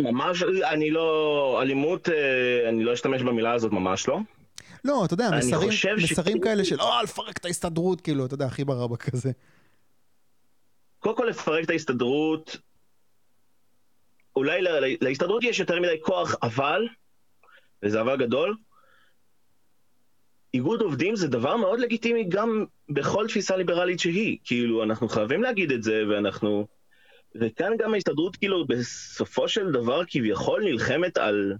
ממש, 0.00 0.42
אני 0.72 0.90
לא, 0.90 1.58
אלימות, 1.62 2.08
אה, 2.08 2.68
אני 2.68 2.84
לא 2.84 2.92
אשתמש 2.92 3.22
במילה 3.22 3.52
הזאת, 3.52 3.72
ממש 3.72 4.08
לא. 4.08 4.18
לא, 4.84 5.04
אתה 5.04 5.14
יודע, 5.14 5.30
מסרים, 5.38 5.68
מסרים 5.96 6.38
ש... 6.38 6.44
כאלה 6.44 6.64
של, 6.64 6.80
אה, 6.80 7.02
לפרק 7.02 7.36
את 7.36 7.44
ההסתדרות, 7.44 8.00
כאילו, 8.00 8.26
אתה 8.26 8.34
יודע, 8.34 8.46
הכי 8.46 8.64
ברבא 8.64 8.96
כזה. 8.96 9.30
קודם 10.98 11.16
כל 11.16 11.26
לפרק 11.30 11.64
את 11.64 11.70
ההסתדרות, 11.70 12.56
אולי 14.36 14.62
לה, 14.62 14.70
להסתדרות 15.00 15.44
יש 15.44 15.60
יותר 15.60 15.80
מדי 15.80 16.00
כוח, 16.00 16.36
אבל, 16.42 16.86
וזה 17.82 18.00
אבל 18.00 18.16
גדול, 18.16 18.56
איגוד 20.54 20.80
עובדים 20.80 21.16
זה 21.16 21.28
דבר 21.28 21.56
מאוד 21.56 21.80
לגיטימי 21.80 22.24
גם 22.28 22.64
בכל 22.88 23.26
תפיסה 23.28 23.56
ליברלית 23.56 24.00
שהיא. 24.00 24.38
כאילו, 24.44 24.82
אנחנו 24.82 25.08
חייבים 25.08 25.42
להגיד 25.42 25.72
את 25.72 25.82
זה, 25.82 26.02
ואנחנו... 26.10 26.66
וכאן 27.40 27.72
גם 27.78 27.94
ההסתדרות, 27.94 28.36
כאילו, 28.36 28.66
בסופו 28.66 29.48
של 29.48 29.72
דבר 29.72 30.02
כביכול 30.08 30.64
נלחמת 30.64 31.18
על 31.18 31.54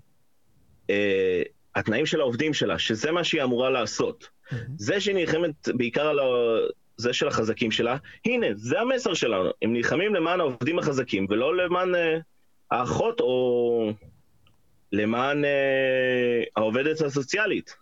אה, 0.90 1.42
התנאים 1.74 2.06
של 2.06 2.20
העובדים 2.20 2.54
שלה, 2.54 2.78
שזה 2.78 3.12
מה 3.12 3.24
שהיא 3.24 3.42
אמורה 3.42 3.70
לעשות. 3.70 4.24
Mm-hmm. 4.24 4.54
זה 4.76 5.00
שהיא 5.00 5.14
נלחמת 5.14 5.68
בעיקר 5.68 6.06
על 6.06 6.18
ה... 6.18 6.22
זה 6.96 7.12
של 7.12 7.28
החזקים 7.28 7.70
שלה, 7.70 7.96
הנה, 8.24 8.46
זה 8.54 8.80
המסר 8.80 9.14
שלנו. 9.14 9.50
הם 9.62 9.72
נלחמים 9.72 10.14
למען 10.14 10.40
העובדים 10.40 10.78
החזקים, 10.78 11.26
ולא 11.30 11.56
למען... 11.56 11.94
אה, 11.94 12.18
האחות 12.72 13.20
או 13.20 13.92
למען 14.92 15.44
אה, 15.44 16.42
העובדת 16.56 17.00
הסוציאלית. 17.00 17.76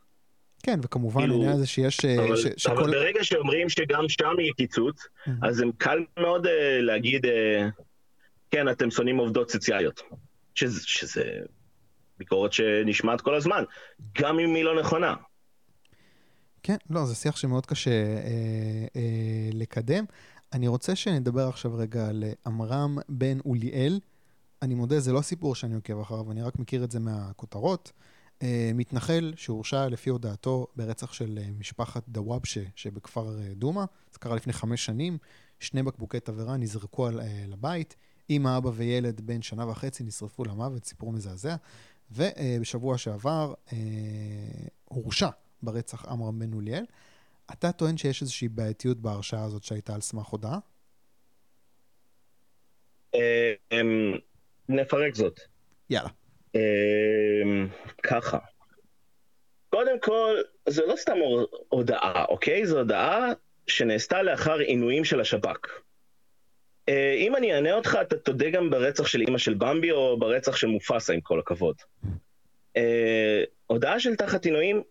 כן, 0.63 0.81
וכמובן 0.83 1.21
כאילו, 1.21 1.35
העניין 1.35 1.53
הזה 1.53 1.67
שיש... 1.67 2.05
אה, 2.05 2.27
אבל, 2.29 2.37
ש, 2.37 2.47
שכל... 2.57 2.73
אבל 2.73 2.91
ברגע 2.91 3.25
שאומרים 3.25 3.69
שגם 3.69 4.09
שם 4.09 4.35
יהיה 4.39 4.53
קיצוץ, 4.53 5.03
mm-hmm. 5.03 5.31
אז 5.43 5.61
הם 5.61 5.71
קל 5.79 5.99
מאוד 6.19 6.47
uh, 6.47 6.51
להגיד, 6.81 7.27
uh, 7.27 7.29
כן, 8.51 8.69
אתם 8.69 8.91
שונאים 8.91 9.17
עובדות 9.17 9.51
סוציאליות. 9.51 10.03
שזה, 10.55 10.81
שזה 10.87 11.25
ביקורת 12.19 12.53
שנשמעת 12.53 13.21
כל 13.21 13.35
הזמן, 13.35 13.65
גם 14.19 14.39
אם 14.39 14.55
היא 14.55 14.65
לא 14.65 14.81
נכונה. 14.81 15.15
כן, 16.63 16.77
לא, 16.91 17.05
זה 17.05 17.15
שיח 17.15 17.37
שמאוד 17.37 17.67
קשה 17.67 17.91
אה, 17.91 18.27
אה, 18.97 19.51
לקדם. 19.53 20.05
אני 20.53 20.69
רוצה 20.69 20.97
שנדבר 20.97 21.49
עכשיו 21.49 21.77
רגע 21.77 22.09
על 22.09 22.25
עמרם 22.47 22.99
בן 23.09 23.39
אוליאל, 23.45 24.01
אני 24.63 24.75
מודה, 24.75 25.01
זה 25.01 25.13
לא 25.13 25.21
סיפור 25.23 25.55
שאני 25.55 25.75
עוקב 25.75 26.01
אחריו, 26.01 26.33
אני 26.33 26.43
רק 26.43 26.59
מכיר 26.59 26.85
את 26.85 26.91
זה 26.91 27.01
מהכותרות. 27.01 27.93
Uh, 28.39 28.43
מתנחל 28.75 29.33
שהורשע 29.37 29.89
לפי 29.89 30.11
הודעתו 30.11 30.67
ברצח 30.77 31.13
של 31.13 31.39
uh, 31.43 31.59
משפחת 31.59 32.09
דוואבשה 32.09 32.61
שבכפר 32.75 33.29
uh, 33.29 33.55
דומא, 33.55 33.85
זה 34.13 34.19
קרה 34.19 34.37
לפני 34.37 34.53
חמש 34.53 34.85
שנים, 34.85 35.19
שני 35.59 35.83
בקבוקי 35.83 36.21
תבערה 36.21 36.57
נזרקו 36.57 37.07
על, 37.07 37.21
לבית, 37.49 37.97
אמא, 38.31 38.57
אבא 38.57 38.71
וילד 38.75 39.21
בן 39.21 39.43
שנה 39.43 39.69
וחצי 39.69 40.05
נשרפו 40.05 40.45
למוות, 40.45 40.85
סיפור 40.85 41.13
מזעזע, 41.13 41.57
ובשבוע 42.11 42.99
שעבר 42.99 43.55
הורשע 44.85 45.29
ברצח 45.63 46.05
עמרם 46.05 46.39
בן 46.39 46.53
אוליאל. 46.53 46.85
אתה 47.53 47.73
טוען 47.73 47.97
שיש 47.97 48.23
איזושהי 48.23 48.49
בעייתיות 48.49 48.99
בהרשעה 48.99 49.45
הזאת 49.45 49.63
שהייתה 49.63 49.95
על 49.95 50.01
סמך 50.01 50.27
הודעה? 50.27 50.59
נפרק 54.71 55.15
זאת. 55.15 55.41
יאללה. 55.91 56.09
אמ, 56.55 57.69
ככה. 58.03 58.39
קודם 59.71 60.01
כל, 60.01 60.37
זה 60.69 60.87
לא 60.87 60.97
סתם 60.97 61.17
הודעה, 61.69 62.25
אוקיי? 62.29 62.67
זו 62.67 62.79
הודעה 62.79 63.29
שנעשתה 63.67 64.23
לאחר 64.23 64.59
עינויים 64.59 65.05
של 65.05 65.21
השב"כ. 65.21 65.81
אה, 66.89 67.15
אם 67.17 67.37
אני 67.37 67.55
אענה 67.55 67.73
אותך, 67.73 67.99
אתה 68.01 68.17
תודה 68.17 68.51
גם 68.51 68.71
ברצח 68.71 69.07
של 69.07 69.21
אימא 69.21 69.39
של 69.39 69.55
במבי 69.55 69.91
או 69.91 70.19
ברצח 70.19 70.57
של 70.57 70.67
מופסה, 70.67 71.13
עם 71.13 71.21
כל 71.21 71.39
הכבוד. 71.39 71.77
אה, 72.77 73.45
הודעה 73.67 74.01
של 74.01 74.17
תחת 74.17 74.45
עינויים, 74.45 74.83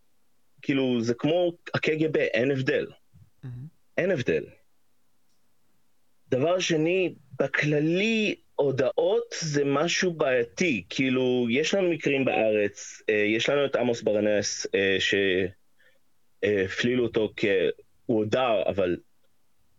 כאילו, 0.62 1.02
זה 1.02 1.14
כמו 1.14 1.52
הקג"ב, 1.74 2.18
אין 2.18 2.52
הבדל. 2.52 2.88
אין 3.98 4.12
הבדל. 4.12 4.46
דבר 6.30 6.60
שני, 6.60 7.14
בכללי, 7.40 8.36
הודעות 8.60 9.36
זה 9.42 9.64
משהו 9.66 10.14
בעייתי, 10.14 10.84
כאילו, 10.90 11.48
יש 11.50 11.74
לנו 11.74 11.90
מקרים 11.90 12.26
בארץ, 12.26 13.02
אה, 13.10 13.16
יש 13.16 13.50
לנו 13.50 13.66
את 13.66 13.76
עמוס 13.76 14.02
ברנס, 14.02 14.68
אה, 14.76 14.98
שהפלילו 16.44 17.04
אותו 17.04 17.34
כ... 17.38 17.46
הוא 18.06 18.18
הודה, 18.18 18.62
אבל 18.68 18.98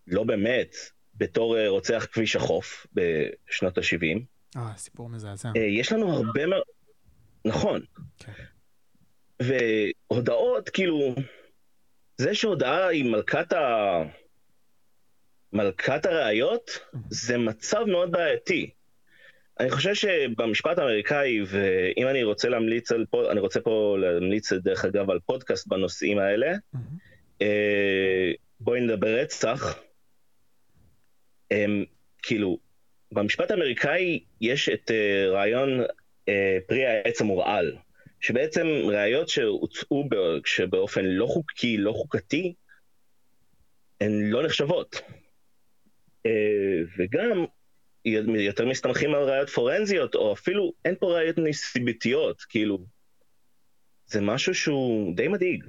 לא 0.07 0.25
באמת, 0.25 0.77
בתור 1.15 1.59
אה, 1.59 1.69
רוצח 1.69 2.07
כביש 2.13 2.37
החוף 2.37 2.87
בשנות 2.95 3.79
ה-70. 3.79 4.21
אה, 4.57 4.73
סיפור 4.77 5.09
מזעזע. 5.09 5.49
יש 5.79 5.93
לנו 5.93 6.13
הרבה 6.13 6.47
מאוד... 6.47 6.63
נכון. 7.45 7.81
כן. 8.19 8.33
והודעות, 9.41 10.69
כאילו, 10.69 11.15
זה 12.19 12.35
שהודעה 12.35 12.87
היא 12.87 13.05
מלכת 13.05 13.53
ה... 13.53 14.03
מלכת 15.53 16.07
הראיות, 16.07 16.79
זה 17.11 17.39
מצב 17.39 17.85
מאוד 17.85 18.13
בעייתי. 18.13 18.71
אני 19.61 19.71
חושב 19.71 19.95
שבמשפט 19.95 20.79
האמריקאי, 20.79 21.41
ואם 21.47 22.09
אני 22.09 22.23
רוצה 22.25 22.49
להמליץ 22.49 22.93
על, 22.93 23.07
פה, 23.11 23.33
אני 23.33 23.41
רוצה 23.41 23.61
פה 23.61 23.97
להמליץ 24.01 24.53
דרך 24.53 24.85
אגב 24.85 25.11
על 25.11 25.19
פודקאסט 25.27 25.67
בנושאים 25.67 26.19
האלה, 26.19 26.53
אה, 27.43 28.33
בואי 28.61 28.81
נדבר 28.81 29.21
רצח. 29.21 29.79
הם, 31.51 31.85
כאילו, 32.23 32.59
במשפט 33.13 33.51
האמריקאי 33.51 34.21
יש 34.41 34.69
את 34.69 34.91
uh, 34.91 35.31
רעיון 35.33 35.81
uh, 35.81 36.33
פרי 36.67 36.87
העץ 36.87 37.21
המורעל, 37.21 37.77
שבעצם 38.21 38.67
ראיות 38.85 39.29
שהוצאו 39.29 40.09
באופן 40.71 41.05
לא 41.05 41.27
חוקי, 41.27 41.77
לא 41.77 41.93
חוקתי, 41.93 42.55
הן 44.01 44.31
לא 44.31 44.43
נחשבות. 44.43 45.03
אה, 46.27 46.83
וגם 46.99 47.45
יותר 48.05 48.67
מסתמכים 48.67 49.15
על 49.15 49.23
ראיות 49.23 49.51
פורנזיות, 49.51 50.15
או 50.15 50.33
אפילו 50.33 50.73
אין 50.85 50.95
פה 51.01 51.07
ראיות 51.07 51.39
נסיבתיות, 51.39 52.43
כאילו, 52.43 52.79
זה 54.07 54.21
משהו 54.21 54.55
שהוא 54.55 55.17
די 55.17 55.29
מדאיג. 55.29 55.65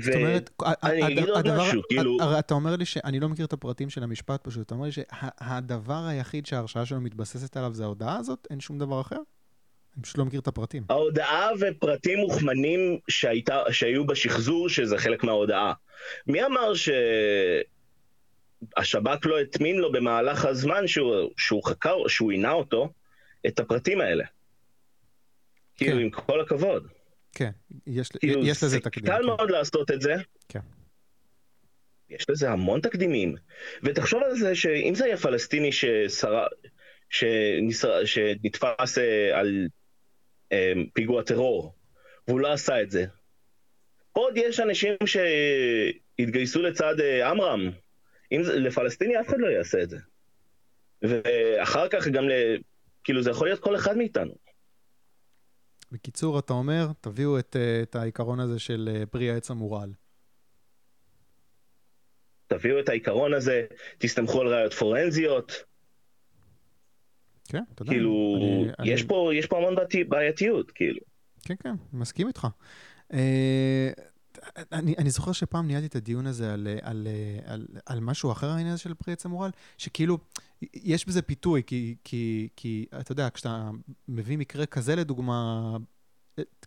זאת 0.00 0.14
אומרת, 0.14 0.50
אני 0.82 1.06
אגיד 1.06 1.28
עוד 1.28 1.46
משהו, 1.58 1.82
כאילו... 1.88 2.16
הרי 2.20 2.38
אתה 2.38 2.54
אומר 2.54 2.76
לי 2.76 2.84
שאני 2.84 3.20
לא 3.20 3.28
מכיר 3.28 3.44
את 3.44 3.52
הפרטים 3.52 3.90
של 3.90 4.02
המשפט 4.02 4.44
פשוט, 4.44 4.66
אתה 4.66 4.74
אומר 4.74 4.86
לי 4.86 4.92
שהדבר 4.92 6.06
היחיד 6.08 6.46
שההרשעה 6.46 6.86
שלו 6.86 7.00
מתבססת 7.00 7.56
עליו 7.56 7.74
זה 7.74 7.84
ההודעה 7.84 8.16
הזאת? 8.16 8.46
אין 8.50 8.60
שום 8.60 8.78
דבר 8.78 9.00
אחר? 9.00 9.16
אני 9.96 10.02
פשוט 10.02 10.18
לא 10.18 10.24
מכיר 10.24 10.40
את 10.40 10.46
הפרטים. 10.46 10.82
ההודעה 10.88 11.48
ופרטים 11.60 12.18
מוכמנים 12.18 12.98
שהיו 13.70 14.06
בשחזור, 14.06 14.68
שזה 14.68 14.98
חלק 14.98 15.24
מההודעה. 15.24 15.72
מי 16.26 16.44
אמר 16.44 16.74
ש... 16.74 16.88
השב"כ 18.76 19.26
לא 19.26 19.40
הטמין 19.40 19.76
לו 19.76 19.92
במהלך 19.92 20.44
הזמן 20.44 20.86
שהוא, 20.86 21.30
שהוא 21.36 21.64
חקר, 21.64 22.08
שהוא 22.08 22.30
עינה 22.30 22.52
אותו, 22.52 22.92
את 23.46 23.60
הפרטים 23.60 24.00
האלה. 24.00 24.24
כאילו, 25.76 25.96
כן. 25.96 26.02
עם 26.02 26.10
כל 26.10 26.40
הכבוד. 26.40 26.88
כן, 27.32 27.50
יש, 27.86 28.08
כאילו, 28.08 28.46
יש 28.46 28.56
לזה 28.56 28.68
זה 28.68 28.80
תקדים. 28.80 29.06
קל 29.06 29.20
כן. 29.20 29.26
מאוד 29.26 29.50
לעשות 29.50 29.90
את 29.90 30.00
זה. 30.00 30.14
כן. 30.48 30.60
יש 32.10 32.30
לזה 32.30 32.50
המון 32.50 32.80
תקדימים. 32.80 33.34
ותחשוב 33.82 34.22
על 34.22 34.36
זה 34.36 34.54
שאם 34.54 34.94
זה 34.94 35.04
היה 35.04 35.16
פלסטיני 35.16 35.72
ששר... 35.72 36.46
שניסר... 37.10 38.04
שנתפס 38.04 38.98
אה, 38.98 39.38
על 39.38 39.68
אה, 40.52 40.72
פיגוע 40.92 41.22
טרור, 41.22 41.74
והוא 42.28 42.40
לא 42.40 42.52
עשה 42.52 42.82
את 42.82 42.90
זה. 42.90 43.04
עוד 44.12 44.36
יש 44.36 44.60
אנשים 44.60 44.94
שהתגייסו 45.06 46.62
לצד 46.62 47.00
אה, 47.00 47.30
עמרם. 47.30 47.70
אם 48.36 48.42
זה... 48.42 48.54
לפלסטיני 48.58 49.20
אף 49.20 49.28
אחד 49.28 49.38
לא 49.38 49.46
יעשה 49.46 49.82
את 49.82 49.90
זה. 49.90 49.98
ואחר 51.02 51.88
כך 51.88 52.08
גם 52.08 52.28
ל... 52.28 52.32
כאילו 53.04 53.22
זה 53.22 53.30
יכול 53.30 53.46
להיות 53.48 53.60
כל 53.60 53.76
אחד 53.76 53.96
מאיתנו. 53.96 54.34
בקיצור, 55.92 56.38
אתה 56.38 56.52
אומר, 56.52 56.86
תביאו 57.00 57.38
את, 57.38 57.56
אה, 57.56 57.82
את 57.82 57.94
העיקרון 57.94 58.40
הזה 58.40 58.58
של 58.58 58.90
אה, 58.94 59.06
פרי 59.06 59.30
העץ 59.30 59.50
המורעל. 59.50 59.92
תביאו 62.46 62.80
את 62.80 62.88
העיקרון 62.88 63.34
הזה, 63.34 63.66
תסתמכו 63.98 64.40
על 64.40 64.48
ראיות 64.48 64.72
פורנזיות. 64.72 65.52
כן, 67.48 67.62
אתה 67.74 67.82
יודע. 67.82 67.92
כאילו, 67.92 68.44
אני- 68.78 68.90
יש 68.90 69.00
אני- 69.00 69.08
פה, 69.08 69.30
יש 69.34 69.46
פה 69.46 69.56
המון 69.58 69.74
בעייתי- 69.76 70.04
בעייתיות, 70.04 70.70
כאילו. 70.70 71.00
כן, 71.42 71.54
כן, 71.62 71.74
מסכים 71.92 72.28
איתך. 72.28 72.46
אה, 73.12 73.90
אני, 74.72 74.94
אני 74.98 75.10
זוכר 75.10 75.32
שפעם 75.32 75.66
ניהלתי 75.66 75.86
את 75.86 75.96
הדיון 75.96 76.26
הזה 76.26 76.52
על, 76.52 76.68
על, 76.82 77.08
על, 77.44 77.66
על 77.86 78.00
משהו 78.00 78.32
אחר, 78.32 78.50
העניין 78.50 78.72
הזה 78.72 78.82
של 78.82 78.94
פרי 78.94 79.12
עץ 79.12 79.26
המורל, 79.26 79.50
שכאילו, 79.78 80.18
יש 80.74 81.08
בזה 81.08 81.22
פיתוי, 81.22 81.62
כי, 81.66 81.96
כי, 82.04 82.48
כי 82.56 82.86
אתה 83.00 83.12
יודע, 83.12 83.28
כשאתה 83.34 83.70
מביא 84.08 84.38
מקרה 84.38 84.66
כזה 84.66 84.96
לדוגמה, 84.96 85.76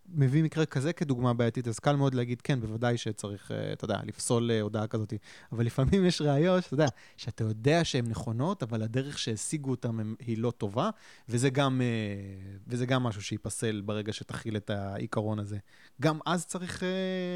מביא 0.09 0.43
מקרה 0.43 0.65
כזה 0.65 0.93
כדוגמה 0.93 1.33
בעייתית, 1.33 1.67
אז 1.67 1.79
קל 1.79 1.95
מאוד 1.95 2.13
להגיד, 2.13 2.41
כן, 2.41 2.61
בוודאי 2.61 2.97
שצריך, 2.97 3.51
אה, 3.51 3.73
אתה 3.73 3.85
יודע, 3.85 3.99
לפסול 4.03 4.51
אה, 4.51 4.61
הודעה 4.61 4.87
כזאת. 4.87 5.13
אבל 5.51 5.65
לפעמים 5.65 6.05
יש 6.05 6.21
ראיות, 6.21 6.65
אתה 6.65 6.73
יודע, 6.73 6.87
שאתה 7.17 7.43
יודע 7.43 7.83
שהן 7.83 8.05
נכונות, 8.05 8.63
אבל 8.63 8.83
הדרך 8.83 9.19
שהשיגו 9.19 9.71
אותן 9.71 10.13
היא 10.19 10.37
לא 10.37 10.51
טובה, 10.51 10.89
וזה 11.29 11.49
גם, 11.49 11.81
אה, 11.81 12.57
וזה 12.67 12.85
גם 12.85 13.03
משהו 13.03 13.21
שייפסל 13.21 13.81
ברגע 13.85 14.13
שתכיל 14.13 14.57
את 14.57 14.69
העיקרון 14.69 15.39
הזה. 15.39 15.57
גם 16.01 16.19
אז 16.25 16.45
צריך 16.45 16.83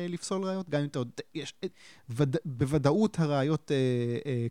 לפסול 0.10 0.44
ראיות, 0.44 0.70
גם 0.70 0.82
אם 0.82 0.88
אתה 0.88 1.00
יודע, 1.00 1.24
יש, 1.36 1.54
וד, 2.10 2.38
בוודאות 2.46 3.20
הראיות 3.20 3.72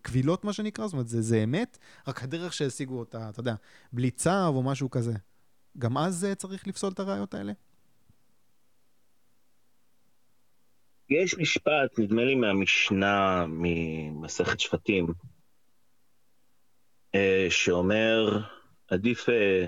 קבילות, 0.03 0.45
מה 0.45 0.53
שנקרא, 0.53 0.87
זאת 0.87 0.93
אומרת, 0.93 1.09
זה, 1.09 1.23
זה 1.23 1.45
אמת, 1.45 1.79
רק 2.09 2.23
הדרך 2.23 2.53
שהשיגו 2.53 2.99
אותה, 2.99 3.29
אתה 3.29 3.41
יודע, 3.41 3.55
בלי 3.93 4.11
צו 4.11 4.47
או 4.47 4.63
משהו 4.63 4.91
כזה. 4.91 5.13
גם 5.79 5.99
אז 5.99 6.27
צריך 6.37 6.67
לפסול 6.67 6.93
את 6.93 7.01
הראיות 7.01 7.35
האלה? 7.35 7.53
יש 11.11 11.39
משפט, 11.39 11.99
נדמה 11.99 12.25
לי 12.25 12.35
מהמשנה, 12.35 13.45
ממסכת 13.49 14.61
שפטים, 14.61 15.07
אה, 17.15 17.47
שאומר, 17.51 18.41
עדיף 18.89 19.29
אה, 19.29 19.67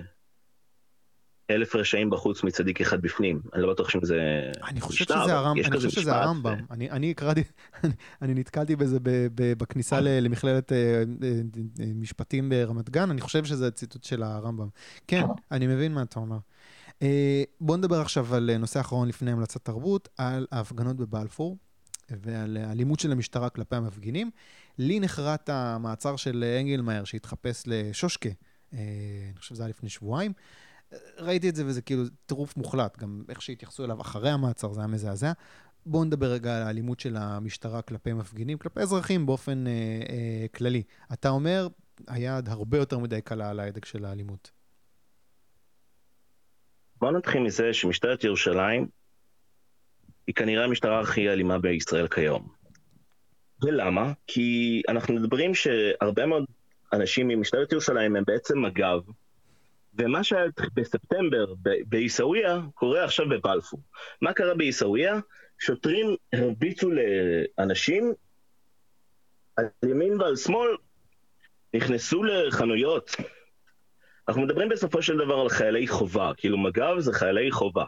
אלף 1.51 1.77
רשעים 1.77 2.11
בחוץ 2.11 2.45
מצדיק 2.45 2.81
אחד 2.81 3.03
בפנים. 3.03 3.41
אני 3.55 3.63
לא 3.63 3.73
בטוח 3.73 3.89
שאם 3.89 4.05
זה... 4.05 4.51
אני 4.65 4.81
חושב 4.81 5.05
משנה, 5.05 5.25
שזה, 5.25 5.25
אבל 5.25 5.45
הרמב, 5.45 5.59
יש 5.61 5.67
אני 5.67 5.77
חושב 5.77 5.91
שזה 5.91 6.15
הרמב"ם. 6.15 6.57
אני, 6.71 6.91
אני 6.91 7.15
קראתי, 7.15 7.43
אני, 7.85 7.93
אני 8.23 8.35
נתקלתי 8.35 8.77
בזה 8.77 9.01
ב, 9.03 9.09
ב, 9.35 9.53
בכניסה 9.59 10.01
למכללת 10.01 10.73
אה, 10.73 10.77
אה, 10.79 11.03
אה, 11.81 11.87
משפטים 11.95 12.49
ברמת 12.49 12.91
גן, 12.91 13.11
אני 13.11 13.21
חושב 13.21 13.45
שזה 13.45 13.71
ציטוט 13.71 14.05
של 14.05 14.23
הרמב"ם. 14.23 14.69
כן, 15.07 15.23
אני 15.51 15.67
מבין 15.67 15.95
מה 15.95 16.03
אתה 16.03 16.21
אומר. 16.21 16.39
אה, 17.03 17.43
בואו 17.61 17.77
נדבר 17.77 18.01
עכשיו 18.01 18.35
על 18.35 18.51
אה, 18.51 18.59
נושא 18.59 18.81
אחרון 18.81 19.09
לפני 19.09 19.31
המלצת 19.31 19.65
תרבות, 19.65 20.09
על 20.17 20.47
ההפגנות 20.51 20.97
בבלפור 20.97 21.59
ועל 22.11 22.57
האלימות 22.57 23.01
של 23.01 23.13
המשטרה 23.13 23.51
כלפי 23.51 23.77
המפגינים. 23.77 24.31
לי 24.79 25.01
נחרט 25.01 25.49
המעצר 25.49 26.17
של 26.17 26.45
אנגלמאייר 26.61 27.05
שהתחפש 27.05 27.63
לשושקה, 27.67 28.29
אה, 28.73 28.79
אני 29.31 29.39
חושב 29.39 29.55
שזה 29.55 29.63
היה 29.63 29.69
לפני 29.69 29.89
שבועיים. 29.89 30.33
ראיתי 31.19 31.49
את 31.49 31.57
זה 31.57 31.67
וזה 31.67 31.83
כאילו 31.83 32.05
טירוף 32.27 32.57
מוחלט, 32.57 32.99
גם 32.99 33.23
איך 33.29 33.43
שהתייחסו 33.43 33.85
אליו 33.85 34.01
אחרי 34.01 34.31
המעצר, 34.31 34.73
זה 34.73 34.81
היה 34.81 34.87
מזעזע. 34.87 35.33
בואו 35.87 36.05
נדבר 36.05 36.33
רגע 36.33 36.57
על 36.57 36.63
האלימות 36.63 37.01
של 37.01 37.17
המשטרה 37.17 37.83
כלפי 37.83 38.13
מפגינים, 38.13 38.59
כלפי 38.59 38.81
אזרחים 38.81 39.27
באופן 39.27 39.67
אה, 39.67 39.73
אה, 40.09 40.47
כללי. 40.55 40.83
אתה 41.13 41.29
אומר, 41.29 41.69
היד 42.07 42.49
הרבה 42.49 42.79
יותר 42.79 42.99
מדי 42.99 43.21
קלה 43.21 43.51
על 43.51 43.61
ההדק 43.61 43.85
של 43.85 44.05
האלימות. 44.05 44.51
בואו 47.03 47.13
נתחיל 47.13 47.43
מזה 47.43 47.75
שמשטרת 47.75 48.25
ירושלים 48.25 48.87
היא 50.27 50.35
כנראה 50.35 50.65
המשטרה 50.65 51.01
הכי 51.01 51.29
אלימה 51.29 51.59
בישראל 51.59 52.09
כיום. 52.09 52.49
ולמה? 53.63 54.13
כי 54.27 54.83
אנחנו 54.89 55.15
מדברים 55.15 55.55
שהרבה 55.55 56.27
מאוד 56.27 56.45
אנשים 56.93 57.29
ממשטרת 57.29 57.73
ירושלים 57.73 58.17
הם 58.17 58.25
בעצם 58.27 58.63
מג"ב, 58.63 59.01
ומה 59.95 60.25
שהיה 60.25 60.45
בספטמבר 60.75 61.55
בעיסאוויה 61.87 62.61
קורה 62.75 63.05
עכשיו 63.05 63.29
בבלפור. 63.29 63.81
מה 64.21 64.33
קרה 64.33 64.55
בעיסאוויה? 64.55 65.21
שוטרים 65.59 66.17
הרביצו 66.33 66.91
לאנשים 67.59 68.13
על 69.57 69.65
ימין 69.85 70.21
ועל 70.21 70.37
שמאל, 70.37 70.77
נכנסו 71.75 72.25
לחנויות. 72.25 73.17
אנחנו 74.29 74.43
מדברים 74.43 74.69
בסופו 74.69 75.03
של 75.03 75.17
דבר 75.17 75.35
על 75.35 75.49
חיילי 75.49 75.89
חובה, 75.89 76.33
כאילו 76.37 76.59
מג"ב 76.59 76.99
זה 76.99 77.13
חיילי 77.13 77.51
חובה. 77.51 77.85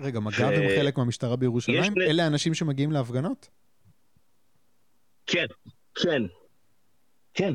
רגע, 0.00 0.20
מג"ב 0.20 0.34
ש- 0.36 0.40
הם 0.40 0.68
חלק 0.78 0.98
מהמשטרה 0.98 1.36
בירושלים? 1.36 1.82
יש 2.02 2.08
אלה 2.10 2.24
האנשים 2.24 2.54
שמגיעים 2.54 2.92
להפגנות? 2.92 3.48
כן, 5.26 5.46
כן, 5.94 6.22
כן. 7.34 7.54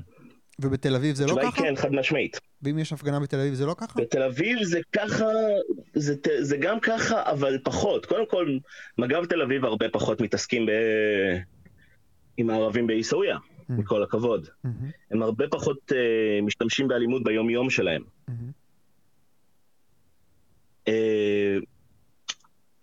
ובתל 0.61 0.95
אביב 0.95 1.15
זה 1.15 1.25
לא 1.25 1.35
ככה? 1.43 1.61
כן, 1.61 1.75
חד 1.75 1.91
משמעית. 1.91 2.39
ואם 2.61 2.79
יש 2.79 2.93
הפגנה 2.93 3.19
בתל 3.19 3.39
אביב 3.39 3.53
זה 3.53 3.65
לא 3.65 3.75
ככה? 3.77 4.01
בתל 4.01 4.23
אביב 4.23 4.63
זה 4.63 4.79
ככה, 4.93 5.25
זה, 5.93 6.15
זה 6.39 6.57
גם 6.57 6.79
ככה, 6.79 7.31
אבל 7.31 7.57
פחות. 7.63 8.05
קודם 8.05 8.25
כל, 8.29 8.57
מג"ב 8.97 9.25
תל 9.25 9.41
אביב 9.41 9.65
הרבה 9.65 9.89
פחות 9.89 10.21
מתעסקים 10.21 10.65
ב... 10.65 10.71
עם 12.37 12.49
הערבים 12.49 12.87
בעיסאוויה, 12.87 13.37
Mm. 13.69 13.73
עם 13.73 13.83
כל 13.83 14.03
הכבוד. 14.03 14.47
מהמם, 14.63 14.91
הם 15.11 15.21
הרבה 15.23 15.45
פחות 15.47 15.91
uh, 15.91 15.95
משתמשים 16.45 16.87
באלימות 16.87 17.23
ביום-יום 17.23 17.69
שלהם. 17.69 18.03
מהמם. 18.27 18.51
Uh, 20.85 20.91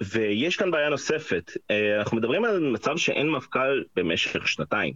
ויש 0.03 0.57
כאן 0.57 0.70
בעיה 0.70 0.88
נוספת. 0.88 1.51
Uh, 1.57 1.73
אנחנו 1.99 2.16
מדברים 2.16 2.44
על 2.44 2.70
מצב 2.70 2.97
שאין 2.97 3.31
מפכ"ל 3.31 3.85
במשך 3.97 4.49
שנתיים. 4.49 4.94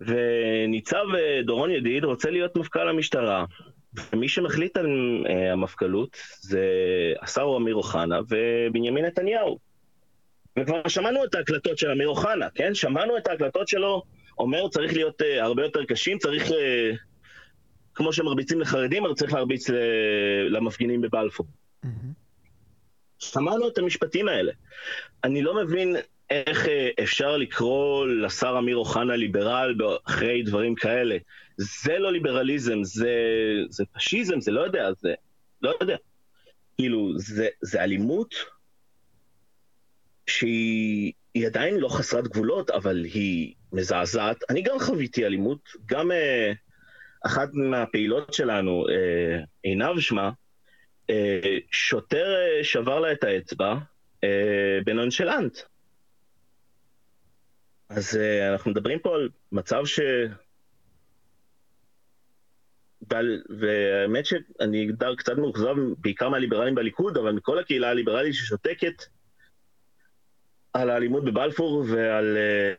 וניצב 0.00 1.04
uh, 1.12 1.46
דורון 1.46 1.70
ידיד 1.70 2.04
רוצה 2.04 2.30
להיות 2.30 2.56
מפכ"ל 2.56 2.88
המשטרה. 2.88 3.44
ומי 4.12 4.28
שמחליט 4.28 4.76
על 4.76 4.86
uh, 4.86 5.30
המפכ"לות 5.52 6.16
זה 6.40 6.64
השר 7.22 7.54
אמיר 7.56 7.74
אוחנה 7.74 8.20
ובנימין 8.28 9.04
נתניהו. 9.04 9.58
וכבר 10.58 10.88
שמענו 10.88 11.24
את 11.24 11.34
ההקלטות 11.34 11.78
של 11.78 11.90
אמיר 11.90 12.08
אוחנה, 12.08 12.50
כן? 12.54 12.74
שמענו 12.74 13.16
את 13.16 13.28
ההקלטות 13.28 13.68
שלו, 13.68 14.02
אומר 14.38 14.68
צריך 14.68 14.92
להיות 14.92 15.20
uh, 15.20 15.24
הרבה 15.40 15.62
יותר 15.62 15.84
קשים, 15.84 16.18
צריך, 16.18 16.50
uh, 16.50 16.54
כמו 17.94 18.12
שמרביצים 18.12 18.60
לחרדים, 18.60 19.14
צריך 19.14 19.32
להרביץ 19.32 19.70
ל- 19.70 20.48
למפגינים 20.48 21.00
בבלפור. 21.00 21.46
מהמם. 21.82 22.12
שמענו 23.18 23.68
את 23.68 23.78
המשפטים 23.78 24.28
האלה. 24.28 24.52
אני 25.24 25.42
לא 25.42 25.54
מבין 25.64 25.96
איך 26.30 26.68
אה, 26.68 26.90
אפשר 27.02 27.36
לקרוא 27.36 28.06
לשר 28.06 28.56
אמיר 28.58 28.76
אוחנה 28.76 29.16
ליברל 29.16 29.74
אחרי 30.04 30.42
דברים 30.42 30.74
כאלה. 30.74 31.16
זה 31.56 31.98
לא 31.98 32.12
ליברליזם, 32.12 32.84
זה, 32.84 33.14
זה 33.70 33.84
פשיזם, 33.92 34.40
זה 34.40 34.50
לא 34.50 34.60
יודע, 34.60 34.92
זה... 35.00 35.14
לא 35.62 35.74
יודע. 35.80 35.96
כאילו, 36.76 37.18
זה, 37.18 37.48
זה 37.62 37.82
אלימות 37.82 38.34
שהיא 40.26 41.12
היא 41.34 41.46
עדיין 41.46 41.76
לא 41.76 41.88
חסרת 41.88 42.28
גבולות, 42.28 42.70
אבל 42.70 43.04
היא 43.04 43.54
מזעזעת. 43.76 44.36
אני 44.50 44.62
גם 44.62 44.78
חוויתי 44.78 45.26
אלימות, 45.26 45.58
גם 45.86 46.12
אה, 46.12 46.52
אחת 47.26 47.48
מהפעילות 47.52 48.34
שלנו, 48.34 48.84
אה, 48.88 49.38
עינב 49.62 50.00
שמה, 50.00 50.30
אה, 51.10 51.40
שוטר 51.70 52.26
אה, 52.34 52.64
שבר 52.64 53.00
לה 53.00 53.12
את 53.12 53.24
האצבע 53.24 53.74
אה, 54.24 54.78
בנונשלנט. 54.84 55.58
אז 57.88 58.16
אה, 58.16 58.52
אנחנו 58.52 58.70
מדברים 58.70 58.98
פה 58.98 59.14
על 59.14 59.28
מצב 59.52 59.86
ש... 59.86 60.00
ועל- 63.10 63.42
והאמת 63.60 64.26
שאני 64.26 64.92
דר 64.92 65.14
קצת 65.14 65.36
מאוכזב 65.36 65.74
בעיקר 65.98 66.28
מהליברלים 66.28 66.74
בליכוד, 66.74 67.16
אבל 67.16 67.32
מכל 67.32 67.58
הקהילה 67.58 67.88
הליברלית 67.90 68.34
ששותקת 68.34 69.02
על 70.72 70.90
האלימות 70.90 71.24
בבלפור 71.24 71.84
ועל... 71.88 72.36
אה, 72.36 72.72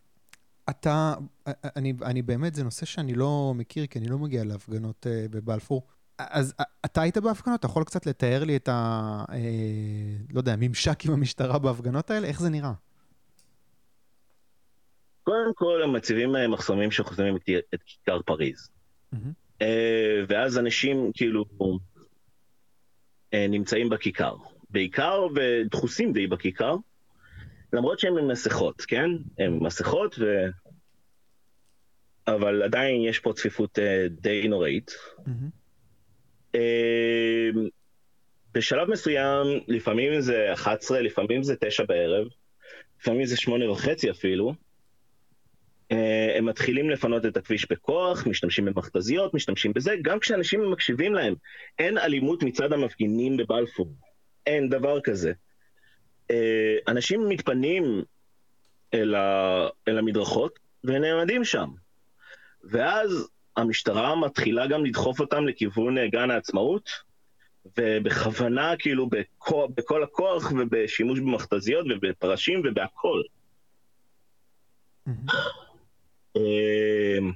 אתה, 0.70 1.14
אני, 1.76 1.94
אני 2.02 2.22
באמת, 2.22 2.56
זה 2.56 2.64
נושא 2.64 2.86
שאני 2.86 3.14
לא 3.14 3.54
מכיר, 3.56 3.86
כי 3.86 4.00
אני 4.00 4.08
לא 4.08 4.18
מגיע 4.18 4.44
להפגנות 4.44 5.06
uh, 5.06 5.32
בבלפור. 5.32 5.88
אז 6.18 6.54
אתה 6.86 7.02
היית 7.02 7.18
בהפגנות? 7.18 7.60
אתה 7.60 7.66
יכול 7.68 7.84
קצת 7.84 8.06
לתאר 8.06 8.44
לי 8.44 8.56
את 8.56 8.68
ה... 8.68 9.26
אה, 9.30 9.38
לא 10.34 10.40
יודע, 10.40 10.56
ממשק 10.60 11.06
עם 11.06 11.14
המשטרה 11.14 11.60
בהפגנות 11.60 12.12
האלה? 12.12 12.28
איך 12.28 12.40
זה 12.40 12.50
נראה? 12.50 12.74
קודם 15.24 15.54
כל 15.56 15.82
הם 15.84 15.94
מציבים 15.94 16.36
מחסומים 16.50 16.92
שחוסמים 16.92 17.36
את 17.74 17.84
כיכר 17.86 18.22
פריז. 18.22 18.70
Mm-hmm. 19.16 19.64
ואז 20.28 20.58
אנשים 20.58 21.12
כאילו 21.14 21.46
נמצאים 23.34 23.90
בכיכר. 23.90 24.36
בעיקר 24.70 25.28
ודחוסים 25.36 26.14
די 26.14 26.28
בכיכר, 26.28 26.76
למרות 27.74 28.00
שהם 28.00 28.18
עם 28.18 28.28
מסכות, 28.28 28.82
כן? 28.82 29.10
הם 29.40 29.54
עם 29.54 29.64
מסכות 29.64 30.16
ו... 30.20 30.46
אבל 32.28 32.64
עדיין 32.64 33.02
יש 33.02 33.20
פה 33.20 33.34
צפיפות 33.34 33.80
די 34.10 34.48
נוראית. 34.48 34.92
Mm-hmm. 34.92 35.58
אמ, 36.56 37.68
בשלב 38.54 38.90
מסוים, 38.90 39.48
לפעמים 39.68 40.22
זה 40.22 40.54
11, 40.54 41.02
לפעמים 41.02 41.44
זה 41.44 41.56
9 41.60 41.84
בערב, 41.84 42.28
לפעמים 43.02 43.26
זה 43.26 43.38
8 43.38 43.72
וחצי 43.72 44.12
אפילו, 44.12 44.54
אה, 45.92 46.38
הם 46.38 46.46
מתחילים 46.46 46.90
לפנות 46.90 47.26
את 47.26 47.38
הכביש 47.38 47.72
בכוח, 47.72 48.28
משתמשים 48.28 48.66
במכתזיות, 48.66 49.34
משתמשים 49.34 49.74
בזה, 49.74 49.96
גם 50.02 50.20
כשאנשים 50.20 50.72
מקשיבים 50.72 51.14
להם. 51.14 51.36
אין 51.80 51.98
אלימות 51.98 52.44
מצד 52.44 52.74
המפגינים 52.74 53.38
בבלפור. 53.38 53.94
אין 54.46 54.70
דבר 54.70 55.02
כזה. 55.02 55.34
אה, 56.32 56.76
אנשים 56.88 57.30
מתפנים 57.30 58.04
אל, 58.94 59.16
ה... 59.16 59.68
אל 59.88 59.98
המדרכות 59.98 60.60
ונעמדים 60.84 61.46
שם. 61.46 61.70
ואז 62.64 63.30
המשטרה 63.58 64.16
מתחילה 64.16 64.68
גם 64.68 64.86
לדחוף 64.86 65.20
אותם 65.20 65.48
לכיוון 65.48 65.98
אה, 65.98 66.08
גן 66.08 66.32
העצמאות, 66.32 66.90
ובכוונה, 67.78 68.74
כאילו, 68.80 69.10
בכל, 69.10 69.68
בכל 69.76 70.04
הכוח 70.04 70.52
ובשימוש 70.52 71.20
במכתזיות 71.20 71.86
ובפרשים 71.90 72.62
ובהכל. 72.66 73.22
אמ, 76.36 77.32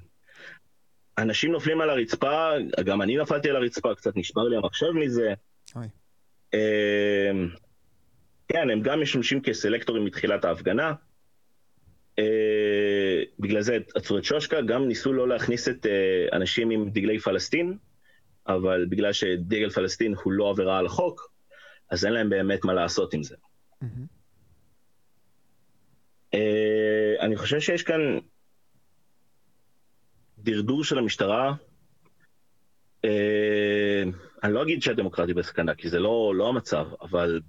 אנשים 1.17 1.51
נופלים 1.51 1.82
על 1.82 1.89
הרצפה, 1.89 2.49
גם 2.86 3.01
אני 3.01 3.17
נפלתי 3.17 3.49
על 3.49 3.56
הרצפה, 3.56 3.95
קצת 3.95 4.15
נשבר 4.15 4.43
לי 4.43 4.58
המחשב 4.58 4.91
מזה. 4.91 5.34
כן, 8.54 8.70
הם 8.70 8.82
גם 8.82 9.02
משמשים 9.02 9.42
כסלקטורים 9.42 10.06
מתחילת 10.06 10.46
ההפגנה. 10.46 10.94
אה, 12.20 13.24
בגלל 13.40 13.62
זה 13.62 13.78
עצרו 13.96 14.18
את 14.18 14.24
שושקה, 14.24 14.62
גם 14.62 14.88
ניסו 14.88 15.14
לא 15.14 15.28
להכניס 15.28 15.70
את 15.70 15.86
אה, 15.86 16.38
אנשים 16.38 16.70
עם 16.70 16.90
דגלי 16.90 17.20
פלסטין, 17.20 17.78
אבל 18.48 18.86
בגלל 18.90 19.14
שדגל 19.14 19.70
פלסטין 19.70 20.14
הוא 20.24 20.34
לא 20.34 20.50
עבירה 20.50 20.78
על 20.78 20.86
החוק, 20.86 21.32
אז 21.90 22.06
אין 22.06 22.14
להם 22.14 22.30
באמת 22.30 22.66
מה 22.66 22.74
לעשות 22.74 23.14
עם 23.14 23.24
זה. 23.24 23.36
אה, 26.34 27.16
אני 27.20 27.36
חושב 27.38 27.60
שיש 27.60 27.84
כאן 27.84 28.20
דרדור 30.38 30.84
של 30.84 30.98
המשטרה. 30.98 31.54
אני 34.44 34.54
לא 34.54 34.64
אגיד 34.64 34.82
שהדמוקרטיה 34.82 35.34
בסכנה, 35.34 35.76
כי 35.76 35.90
זה 35.90 36.00
לא, 36.00 36.34
לא 36.36 36.50
המצב, 36.50 36.88
אבל 37.02 37.42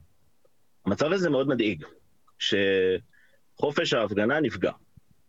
המצב 0.87 1.13
הזה 1.13 1.31
מאוד 1.31 1.49
מדאיג. 1.49 1.85
ש... 2.39 2.55
חופש 3.57 3.93
ההפגנה 3.93 4.41
נפגע. 4.41 4.73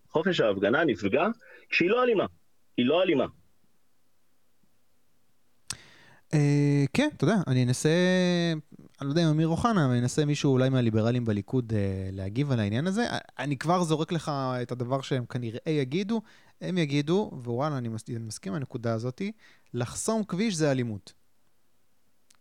חופש 0.10 0.40
ההפגנה 0.40 0.84
נפגע 0.84 1.28
כשהיא 1.70 1.90
לא 1.90 2.04
אלימה. 2.04 2.26
היא 2.78 2.86
לא 2.86 3.04
אלימה. 3.04 3.26
Uh, 6.34 6.36
כן, 6.94 7.10
אתה 7.18 7.24
יודע, 7.24 7.36
אני 7.48 7.64
אנסה, 7.64 7.90
אני 9.02 9.08
לא 9.08 9.12
יודע 9.12 9.24
אם 9.24 9.28
אמיר 9.28 9.48
אוחנה, 9.48 9.86
אבל 9.86 9.92
אני 9.92 10.00
אנסה 10.00 10.26
מישהו 10.26 10.52
אולי 10.52 10.70
מהליברלים 10.70 11.26
בליכוד 11.26 11.72
uh, 11.72 11.76
להגיב 12.12 12.52
על 12.52 12.60
העניין 12.60 12.88
הזה. 12.88 13.06
אני 13.40 13.58
כבר 13.58 13.84
זורק 13.84 14.12
לך 14.12 14.32
את 14.62 14.72
הדבר 14.72 15.02
שהם 15.02 15.26
כנראה 15.26 15.72
יגידו, 15.72 16.22
הם 16.62 16.78
יגידו, 16.78 17.32
ווואלה, 17.34 17.78
אני 17.78 17.90
מסכים 18.20 18.54
עם 18.54 18.58
הנקודה 18.58 18.94
הזאתי, 18.94 19.32
לחסום 19.74 20.24
כביש 20.24 20.56
זה 20.56 20.72
אלימות. 20.72 21.14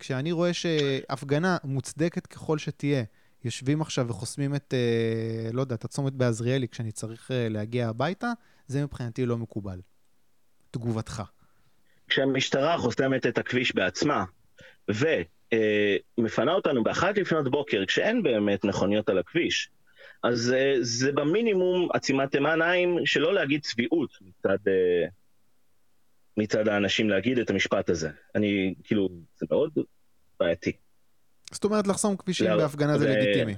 כשאני 0.03 0.33
רואה 0.33 0.53
שהפגנה 0.53 1.57
מוצדקת 1.65 2.27
ככל 2.27 2.59
שתהיה, 2.59 3.03
יושבים 3.45 3.81
עכשיו 3.81 4.09
וחוסמים 4.09 4.55
את, 4.55 4.75
אה, 4.75 5.51
לא 5.53 5.61
יודע, 5.61 5.75
את 5.75 5.85
הצומת 5.85 6.13
בעזריאלי 6.13 6.69
כשאני 6.69 6.93
צריך 6.93 7.31
אה, 7.31 7.49
להגיע 7.49 7.89
הביתה, 7.89 8.33
זה 8.67 8.83
מבחינתי 8.83 9.27
לא 9.27 9.39
מקובל. 9.39 9.81
תגובתך. 10.71 11.23
כשהמשטרה 12.09 12.79
חוסמת 12.79 13.27
את 13.27 13.39
הכביש 13.39 13.75
בעצמה, 13.75 14.25
ומפנה 14.89 16.51
אה, 16.51 16.57
אותנו 16.57 16.83
באחת 16.83 17.19
לפנות 17.19 17.51
בוקר, 17.51 17.87
כשאין 17.87 18.23
באמת 18.23 18.65
מכוניות 18.65 19.09
על 19.09 19.19
הכביש, 19.19 19.71
אז 20.23 20.55
זה 20.81 21.13
במינימום 21.13 21.89
עצימת 21.95 22.35
עיניים, 22.35 22.99
שלא 23.05 23.35
להגיד 23.35 23.63
צביעות 23.63 24.11
מצד, 24.21 24.59
מצד 26.37 26.69
האנשים 26.69 27.11
להגיד 27.11 27.39
את 27.39 27.51
המשפט 27.51 27.91
הזה. 27.91 28.11
אני, 28.35 28.75
כאילו, 28.85 29.09
זה 29.37 29.47
מאוד 29.51 29.73
בעייתי. 30.41 30.73
זאת 31.53 31.65
אומרת, 31.65 31.87
לחסום 31.87 32.17
כבישים 32.17 32.47
לא, 32.47 32.57
בהפגנה 32.57 32.99
זה 32.99 33.09
לגיטימי. 33.09 33.55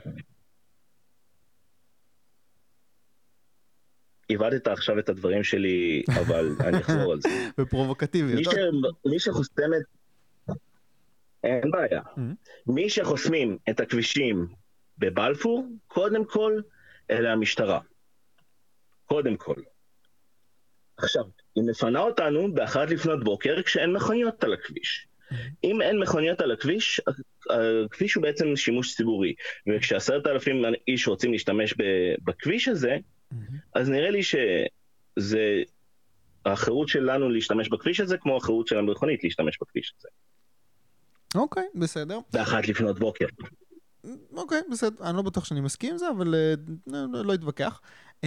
איבדת 4.30 4.66
עכשיו 4.68 4.98
את 4.98 5.08
הדברים 5.08 5.44
שלי, 5.44 6.02
אבל 6.20 6.56
אני 6.60 6.78
אחזור 6.78 7.12
על 7.12 7.20
זה. 7.20 7.28
בפרובוקטיביות. 7.58 8.38
מי, 8.38 8.44
ש... 8.44 8.48
מי 9.06 9.20
שחוסם 9.20 9.70
את... 9.76 10.56
אין 11.44 11.70
בעיה. 11.70 12.02
Mm-hmm. 12.02 12.72
מי 12.72 12.90
שחוסמים 12.90 13.58
את 13.70 13.80
הכבישים 13.80 14.46
בבלפור, 14.98 15.66
קודם 15.86 16.24
כל, 16.24 16.60
אלה 17.10 17.32
המשטרה. 17.32 17.80
קודם 19.04 19.36
כל. 19.36 19.54
עכשיו, 20.96 21.24
היא 21.56 21.64
מפנה 21.64 22.00
אותנו 22.00 22.54
באחת 22.54 22.90
לפנות 22.90 23.24
בוקר 23.24 23.62
כשאין 23.62 23.92
מכוניות 23.92 24.44
על 24.44 24.52
הכביש. 24.52 25.06
אם 25.64 25.82
אין 25.82 25.98
מכוניות 25.98 26.40
על 26.40 26.52
הכביש, 26.52 27.00
הכביש 27.84 28.14
הוא 28.14 28.22
בעצם 28.22 28.56
שימוש 28.56 28.94
ציבורי. 28.96 29.34
וכשעשרת 29.66 30.26
אלפים 30.26 30.62
איש 30.88 31.08
רוצים 31.08 31.32
להשתמש 31.32 31.74
בכביש 32.24 32.68
הזה, 32.68 32.96
אז 33.74 33.88
נראה 33.88 34.10
לי 34.10 34.20
שזה 34.22 35.62
החירות 36.46 36.88
שלנו 36.88 37.28
להשתמש 37.28 37.68
בכביש 37.68 38.00
הזה, 38.00 38.18
כמו 38.18 38.36
החירות 38.36 38.66
של 38.66 38.78
המכונית 38.78 39.24
להשתמש 39.24 39.58
בכביש 39.60 39.94
הזה. 39.98 40.08
אוקיי, 41.34 41.62
okay, 41.62 41.78
בסדר. 41.78 42.18
באחת 42.32 42.68
לפנות 42.68 42.98
בוקר. 42.98 43.26
אוקיי, 44.32 44.58
okay, 44.58 44.72
בסדר, 44.72 45.08
אני 45.08 45.16
לא 45.16 45.22
בטוח 45.22 45.44
שאני 45.44 45.60
מסכים 45.60 45.90
עם 45.90 45.98
זה, 45.98 46.10
אבל 46.10 46.34
uh, 46.34 46.92
לא, 46.92 47.24
לא 47.24 47.34
אתווכח. 47.34 47.80
Uh, 48.24 48.26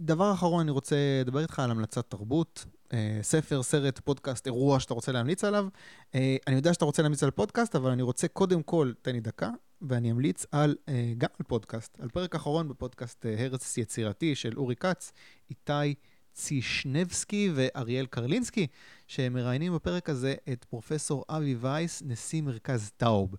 דבר 0.00 0.32
אחרון, 0.32 0.60
אני 0.60 0.70
רוצה 0.70 0.96
לדבר 1.20 1.40
איתך 1.40 1.58
על 1.58 1.70
המלצת 1.70 2.10
תרבות. 2.10 2.64
אה, 2.92 3.18
ספר, 3.22 3.62
סרט, 3.62 3.98
פודקאסט, 3.98 4.46
אירוע 4.46 4.80
שאתה 4.80 4.94
רוצה 4.94 5.12
להמליץ 5.12 5.44
עליו. 5.44 5.66
אה, 6.14 6.36
אני 6.46 6.56
יודע 6.56 6.74
שאתה 6.74 6.84
רוצה 6.84 7.02
להמליץ 7.02 7.22
על 7.22 7.30
פודקאסט, 7.30 7.76
אבל 7.76 7.90
אני 7.90 8.02
רוצה 8.02 8.28
קודם 8.28 8.62
כל, 8.62 8.92
תן 9.02 9.12
לי 9.12 9.20
דקה, 9.20 9.50
ואני 9.82 10.10
אמליץ 10.10 10.46
על, 10.52 10.76
אה, 10.88 11.12
גם 11.18 11.28
על 11.38 11.46
פודקאסט, 11.48 12.00
על 12.00 12.08
פרק 12.08 12.34
אחרון 12.34 12.68
בפודקאסט 12.68 13.26
הרץ 13.38 13.78
יצירתי 13.78 14.34
של 14.34 14.52
אורי 14.56 14.76
כץ, 14.76 15.12
איתי 15.50 15.94
צישנבסקי 16.32 17.50
ואריאל 17.54 18.06
קרלינסקי, 18.06 18.66
שמראיינים 19.06 19.74
בפרק 19.74 20.10
הזה 20.10 20.34
את 20.52 20.64
פרופסור 20.64 21.24
אבי 21.28 21.54
וייס, 21.60 22.02
נשיא 22.06 22.42
מרכז 22.42 22.90
טאוב. 22.96 23.34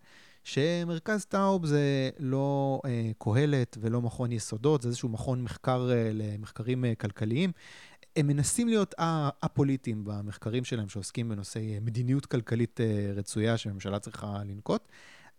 שמרכז 0.45 1.25
טאוב 1.25 1.65
זה 1.65 2.09
לא 2.19 2.81
אה, 2.85 3.11
קהלת 3.17 3.77
ולא 3.81 4.01
מכון 4.01 4.31
יסודות, 4.31 4.81
זה 4.81 4.87
איזשהו 4.87 5.09
מכון 5.09 5.41
מחקר 5.41 5.89
אה, 5.91 6.09
למחקרים 6.13 6.85
אה, 6.85 6.95
כלכליים, 6.95 7.51
הם 8.15 8.27
מנסים 8.27 8.67
להיות 8.67 8.95
א-פוליטיים 9.41 10.03
במחקרים 10.03 10.63
שלהם 10.63 10.89
שעוסקים 10.89 11.29
בנושאי 11.29 11.79
מדיניות 11.79 12.25
כלכלית 12.25 12.81
אה, 12.81 13.11
רצויה 13.15 13.57
שהממשלה 13.57 13.99
צריכה 13.99 14.41
לנקוט. 14.45 14.81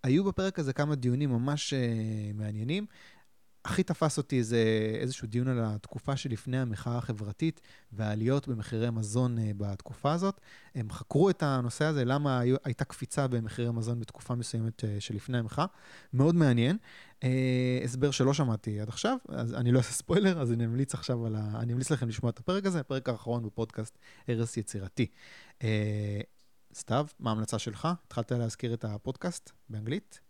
היו 0.03 0.25
בפרק 0.25 0.59
הזה 0.59 0.73
כמה 0.73 0.95
דיונים 0.95 1.31
ממש 1.31 1.73
אה, 1.73 1.79
מעניינים. 2.35 2.87
הכי 3.67 3.83
תפס 3.83 4.19
אותי 4.19 4.45
זה 4.45 4.91
איזשהו 5.01 5.29
דיון 5.29 5.49
על 5.49 5.59
התקופה 5.63 6.17
שלפני 6.17 6.59
המחאה 6.59 6.99
החברתית 6.99 7.61
והעליות 7.93 8.49
במחירי 8.49 8.91
מזון 8.91 9.39
אה, 9.39 9.51
בתקופה 9.57 10.13
הזאת. 10.13 10.41
הם 10.75 10.91
חקרו 10.91 11.31
את 11.31 11.43
הנושא 11.43 11.85
הזה, 11.85 12.05
למה 12.05 12.41
הייתה 12.65 12.85
קפיצה 12.85 13.27
במחירי 13.27 13.71
מזון 13.73 14.01
בתקופה 14.01 14.35
מסוימת 14.35 14.85
שלפני 14.99 15.39
המחאה. 15.39 15.67
מאוד 16.13 16.35
מעניין. 16.35 16.77
אה, 17.25 17.81
הסבר 17.85 18.11
שלא 18.11 18.35
שמעתי 18.35 18.81
עד 18.81 18.89
עכשיו, 18.89 19.17
אז 19.29 19.55
אני 19.55 19.73
לא 19.73 19.79
אעשה 19.79 19.93
ספוילר, 19.93 20.41
אז 20.41 20.53
אני 20.53 20.65
אמליץ 20.65 20.95
עכשיו 20.95 21.27
על 21.27 21.37
ה... 21.37 21.51
אני 21.61 21.73
אמליץ 21.73 21.91
לכם 21.91 22.09
לשמוע 22.09 22.31
את 22.31 22.39
הפרק 22.39 22.67
הזה, 22.67 22.81
הפרק 22.81 23.09
האחרון 23.09 23.43
בפודקאסט 23.43 23.99
הרס 24.29 24.57
יצירתי. 24.57 25.07
אה, 25.63 26.21
סתיו, 26.75 27.07
מה 27.21 27.31
ההמלצה 27.31 27.59
שלך? 27.59 27.89
התחלת 28.07 28.33
להזכיר 28.33 28.75
את 28.75 28.85
הפודקאסט 28.85 29.51
באנגלית? 29.69 30.26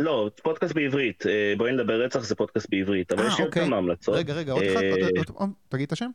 לא, 0.00 0.30
פודקאסט 0.42 0.74
בעברית. 0.74 1.26
אה, 1.26 1.54
בואי 1.56 1.72
נדבר 1.72 2.02
רצח 2.02 2.20
זה 2.24 2.34
פודקאסט 2.34 2.66
בעברית, 2.70 3.12
אבל 3.12 3.26
יש 3.26 3.38
לי 3.38 3.44
עוד 3.44 3.46
אוקיי. 3.48 3.64
כמה 3.64 3.76
המלצות. 3.76 4.14
רגע, 4.14 4.34
רגע, 4.34 4.52
עוד 4.52 4.62
אחד, 4.62 4.80
תגיד 5.68 5.86
את 5.86 5.92
השם. 5.92 6.10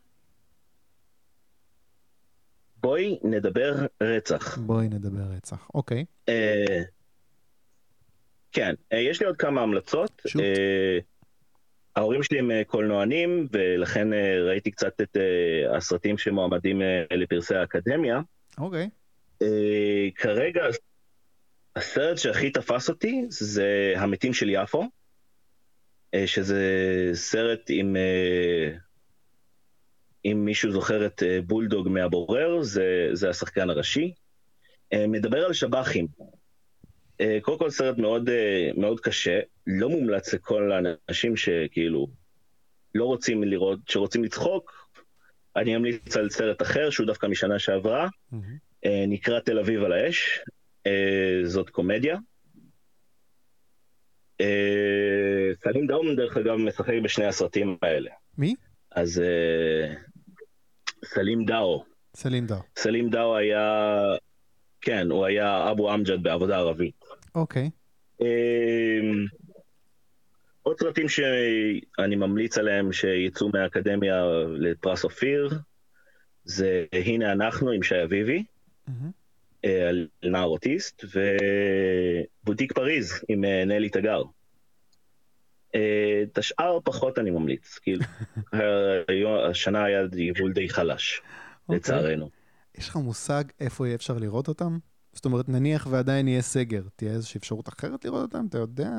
בואי 2.76 3.18
נדבר 3.22 3.74
רצח. 4.02 4.58
בואי 4.58 4.88
נדבר 4.88 5.22
רצח. 5.36 5.68
אוקיי. 5.74 6.04
אה, 6.28 6.82
כן, 8.52 8.74
אה, 8.92 8.98
יש 8.98 9.20
לי 9.20 9.26
עוד 9.26 9.36
כמה 9.36 9.62
המלצות. 9.62 10.22
אה, 10.40 10.98
ההורים 11.96 12.22
שלי 12.22 12.38
הם 12.38 12.50
אה, 12.50 12.64
קולנוענים, 12.64 13.48
ולכן 13.52 14.12
אה, 14.12 14.42
ראיתי 14.42 14.70
קצת 14.70 15.00
את 15.00 15.16
אה, 15.16 15.76
הסרטים 15.76 16.18
שמועמדים 16.18 16.82
אה, 16.82 17.04
לפרסי 17.10 17.54
האקדמיה. 17.54 18.20
אוקיי. 18.58 18.90
אה, 19.42 20.08
כרגע 20.14 20.62
הסרט 21.76 22.18
שהכי 22.18 22.50
תפס 22.50 22.88
אותי 22.88 23.24
זה 23.28 23.94
המתים 23.96 24.32
של 24.34 24.50
יפו, 24.50 24.88
אה, 26.14 26.26
שזה 26.26 26.60
סרט 27.14 27.60
עם, 27.68 27.96
אה, 27.96 28.76
אם 30.24 30.44
מישהו 30.44 30.72
זוכר 30.72 31.06
את 31.06 31.22
אה, 31.22 31.38
בולדוג 31.46 31.88
מהבורר, 31.88 32.62
זה, 32.62 33.08
זה 33.12 33.30
השחקן 33.30 33.70
הראשי. 33.70 34.14
מדבר 35.08 35.44
על 35.46 35.52
שב"חים. 35.52 36.06
קודם 37.42 37.58
כל 37.58 37.70
סרט 37.70 37.98
מאוד, 37.98 38.30
מאוד 38.76 39.00
קשה, 39.00 39.40
לא 39.66 39.88
מומלץ 39.88 40.34
לכל 40.34 40.72
האנשים 40.72 41.36
שכאילו 41.36 42.08
לא 42.94 43.04
רוצים 43.04 43.42
לראות, 43.42 43.78
שרוצים 43.88 44.24
לצחוק. 44.24 44.88
אני 45.56 45.76
אמליץ 45.76 46.16
על 46.16 46.30
סרט 46.30 46.62
אחר 46.62 46.90
שהוא 46.90 47.06
דווקא 47.06 47.26
משנה 47.26 47.58
שעברה. 47.58 48.08
אה, 48.84 49.04
נקרא 49.08 49.40
תל 49.40 49.58
אביב 49.58 49.82
על 49.82 49.92
האש, 49.92 50.40
זאת 51.44 51.70
קומדיה. 51.70 52.16
אה, 54.40 55.50
סלים 55.62 55.86
דאום 55.86 56.14
דרך 56.16 56.36
אגב 56.36 56.56
משחק 56.56 56.94
בשני 57.04 57.24
הסרטים 57.24 57.76
האלה. 57.82 58.10
מי? 58.38 58.54
אז 58.90 59.20
אה, 59.20 59.94
סלים 61.04 61.44
דאו, 61.44 61.84
סלים 62.16 62.46
דר. 62.46 62.58
סלים 62.76 63.10
דאו 63.10 63.36
היה, 63.36 63.80
כן, 64.80 65.10
הוא 65.10 65.24
היה 65.24 65.70
אבו 65.70 65.94
אמג'ד 65.94 66.22
בעבודה 66.22 66.56
ערבית. 66.56 67.04
אוקיי. 67.34 67.70
אה, 68.22 69.00
עוד 70.62 70.78
סרטים 70.80 71.08
שאני 71.08 72.16
ממליץ 72.16 72.58
עליהם 72.58 72.92
שיצאו 72.92 73.48
מהאקדמיה 73.48 74.24
לפרס 74.58 75.04
אופיר, 75.04 75.50
זה 76.44 76.84
הנה 76.92 77.32
אנחנו 77.32 77.70
עם 77.70 77.82
שי 77.82 78.02
אביבי. 78.02 78.44
מהמם. 78.88 79.21
אה, 79.64 79.88
על 79.88 80.08
נער 80.22 80.44
אוטיסט, 80.44 81.04
ובוטיק 82.44 82.72
פריז 82.72 83.12
עם 83.28 83.44
אה, 83.44 83.64
נלי 83.64 83.88
תגר. 83.88 84.22
אה, 85.74 86.22
את 86.22 86.38
השאר 86.38 86.78
פחות 86.84 87.18
אני 87.18 87.30
ממליץ, 87.30 87.78
כאילו, 87.78 88.04
השנה 89.50 89.84
היה 89.84 90.02
יבול 90.16 90.52
די 90.52 90.68
חלש, 90.68 91.22
אוקיי. 91.62 91.76
לצערנו. 91.76 92.30
יש 92.78 92.88
לך 92.88 92.96
מושג 92.96 93.44
איפה 93.60 93.86
יהיה 93.86 93.94
אפשר 93.94 94.18
לראות 94.18 94.48
אותם? 94.48 94.78
זאת 95.12 95.24
אומרת, 95.24 95.48
נניח 95.48 95.86
ועדיין 95.90 96.28
יהיה 96.28 96.42
סגר, 96.42 96.82
תהיה 96.96 97.12
איזושהי 97.12 97.38
אפשרות 97.38 97.68
אחרת 97.68 98.04
לראות 98.04 98.22
אותם? 98.22 98.46
אתה 98.48 98.58
יודע? 98.58 98.90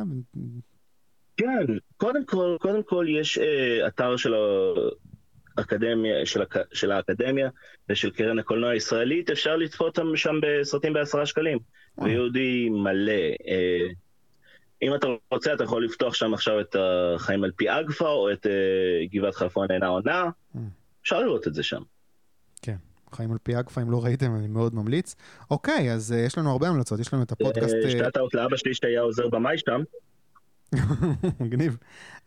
כן, 1.37 1.65
קודם 1.97 2.25
כל, 2.25 2.57
קודם 2.59 2.83
כל 2.83 3.05
יש 3.09 3.37
אה, 3.37 3.87
אתר 3.87 4.17
של 4.17 4.33
האקדמיה, 4.33 4.91
של, 6.25 6.41
הק, 6.41 6.55
של 6.73 6.91
האקדמיה 6.91 7.49
ושל 7.89 8.09
קרן 8.09 8.39
הקולנוע 8.39 8.69
הישראלית, 8.69 9.29
אפשר 9.29 9.55
לצפות 9.55 9.99
שם, 10.15 10.35
בסרטים 10.41 10.93
בעשרה 10.93 11.25
שקלים. 11.25 11.59
אה. 11.99 12.03
ויהודי 12.03 12.69
מלא. 12.69 13.11
אה, 13.47 13.87
אם 14.81 14.95
אתה 14.95 15.07
רוצה, 15.31 15.53
אתה 15.53 15.63
יכול 15.63 15.85
לפתוח 15.85 16.13
שם 16.13 16.33
עכשיו 16.33 16.59
את 16.61 16.75
החיים 16.79 17.43
על 17.43 17.51
פי 17.55 17.69
אגפה, 17.69 18.09
או 18.09 18.31
את 18.31 18.47
אה, 18.47 18.51
גבעת 19.11 19.35
חלפון 19.35 19.67
אינה 19.71 19.87
עונה. 19.87 20.29
אה. 20.55 20.61
אפשר 21.01 21.19
לראות 21.19 21.47
את 21.47 21.53
זה 21.53 21.63
שם. 21.63 21.81
כן. 22.61 22.75
חיים 23.13 23.31
על 23.31 23.37
פי 23.43 23.59
אגפה, 23.59 23.81
אם 23.81 23.91
לא 23.91 24.03
ראיתם, 24.03 24.35
אני 24.35 24.47
מאוד 24.47 24.75
ממליץ. 24.75 25.15
אוקיי, 25.51 25.93
אז 25.93 26.11
uh, 26.11 26.15
יש 26.15 26.37
לנו 26.37 26.51
הרבה 26.51 26.67
המלצות, 26.67 26.99
יש 26.99 27.13
לנו 27.13 27.23
את 27.23 27.31
הפודקאסט... 27.31 27.73
אה, 27.73 28.01
אה, 28.01 28.07
out 28.07 28.29
לאבא 28.33 28.57
שלי 28.57 28.73
שהיה 28.73 29.01
עוזר 29.01 29.27
במאי 29.27 29.57
שם. 29.57 29.83
מגניב. 31.39 31.77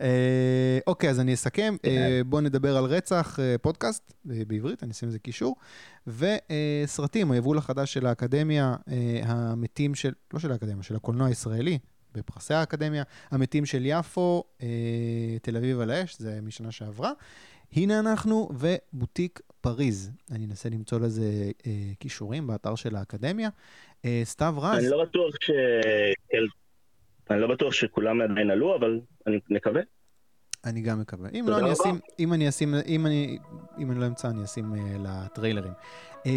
אה, 0.00 0.78
אוקיי, 0.86 1.10
אז 1.10 1.20
אני 1.20 1.34
אסכם. 1.34 1.76
אה, 1.84 2.20
בואו 2.26 2.40
נדבר 2.40 2.76
על 2.76 2.84
רצח, 2.84 3.40
אה, 3.40 3.58
פודקאסט 3.58 4.12
אה, 4.30 4.42
בעברית, 4.46 4.82
אני 4.82 4.92
אשים 4.92 5.08
לזה 5.08 5.18
קישור. 5.18 5.56
וסרטים, 6.06 7.30
היבול 7.30 7.58
החדש 7.58 7.92
של 7.92 8.06
האקדמיה, 8.06 8.76
אה, 8.88 9.20
המתים 9.24 9.94
של, 9.94 10.12
לא 10.34 10.40
של 10.40 10.52
האקדמיה, 10.52 10.82
של 10.82 10.96
הקולנוע 10.96 11.26
הישראלי, 11.26 11.78
בפרסי 12.14 12.54
האקדמיה, 12.54 13.02
המתים 13.30 13.66
של 13.66 13.82
יפו, 13.86 14.44
אה, 14.62 14.68
תל 15.42 15.56
אביב 15.56 15.80
על 15.80 15.90
האש, 15.90 16.16
זה 16.18 16.38
משנה 16.42 16.70
שעברה. 16.70 17.12
הנה 17.72 18.00
אנחנו 18.00 18.48
ובוטיק 18.58 19.40
פריז. 19.60 20.10
אני 20.32 20.44
אנסה 20.44 20.68
למצוא 20.68 21.00
לזה 21.00 21.50
אה, 21.66 21.72
קישורים 21.98 22.46
באתר 22.46 22.74
של 22.74 22.96
האקדמיה. 22.96 23.48
אה, 24.04 24.20
סתיו 24.24 24.54
רז, 24.58 24.78
אני 24.78 24.88
לא 24.88 25.04
בטוח 25.04 25.34
ש... 25.40 25.50
אני 27.30 27.40
לא 27.40 27.46
בטוח 27.46 27.72
שכולם 27.72 28.20
עדיין 28.20 28.50
עלו, 28.50 28.76
אבל 28.76 29.00
אני 29.26 29.38
מקווה. 29.50 29.82
אני 30.64 30.80
גם 30.80 31.00
מקווה. 31.00 31.28
אם 31.34 31.44
לא, 31.48 31.58
אני. 31.58 31.72
אשים, 31.72 31.98
אם 32.18 32.32
אני 32.32 32.48
אשים, 32.48 32.74
אם 32.86 33.06
אני, 33.06 33.38
אם 33.78 33.90
אני 33.90 34.00
לא 34.00 34.06
אמצא, 34.06 34.28
אני 34.28 34.44
אשים 34.44 34.72
uh, 34.72 34.76
לטריילרים. 34.98 35.72
Uh, 36.24 36.28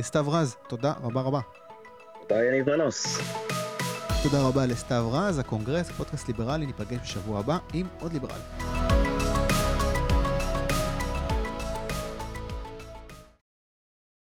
סתיו 0.00 0.24
רז, 0.28 0.56
תודה 0.68 0.92
רבה 1.02 1.20
רבה. 1.20 1.40
תודה 2.22 2.44
יניב 2.44 2.70
מנוס. 2.70 3.18
תודה 4.22 4.48
רבה 4.48 4.66
לסתיו 4.66 5.10
רז, 5.12 5.38
הקונגרס, 5.38 5.90
פודקאסט 5.90 6.28
ליברלי, 6.28 6.66
ניפגש 6.66 6.98
בשבוע 7.02 7.38
הבא 7.38 7.58
עם 7.74 7.86
עוד 8.00 8.12
ליברל. 8.12 8.40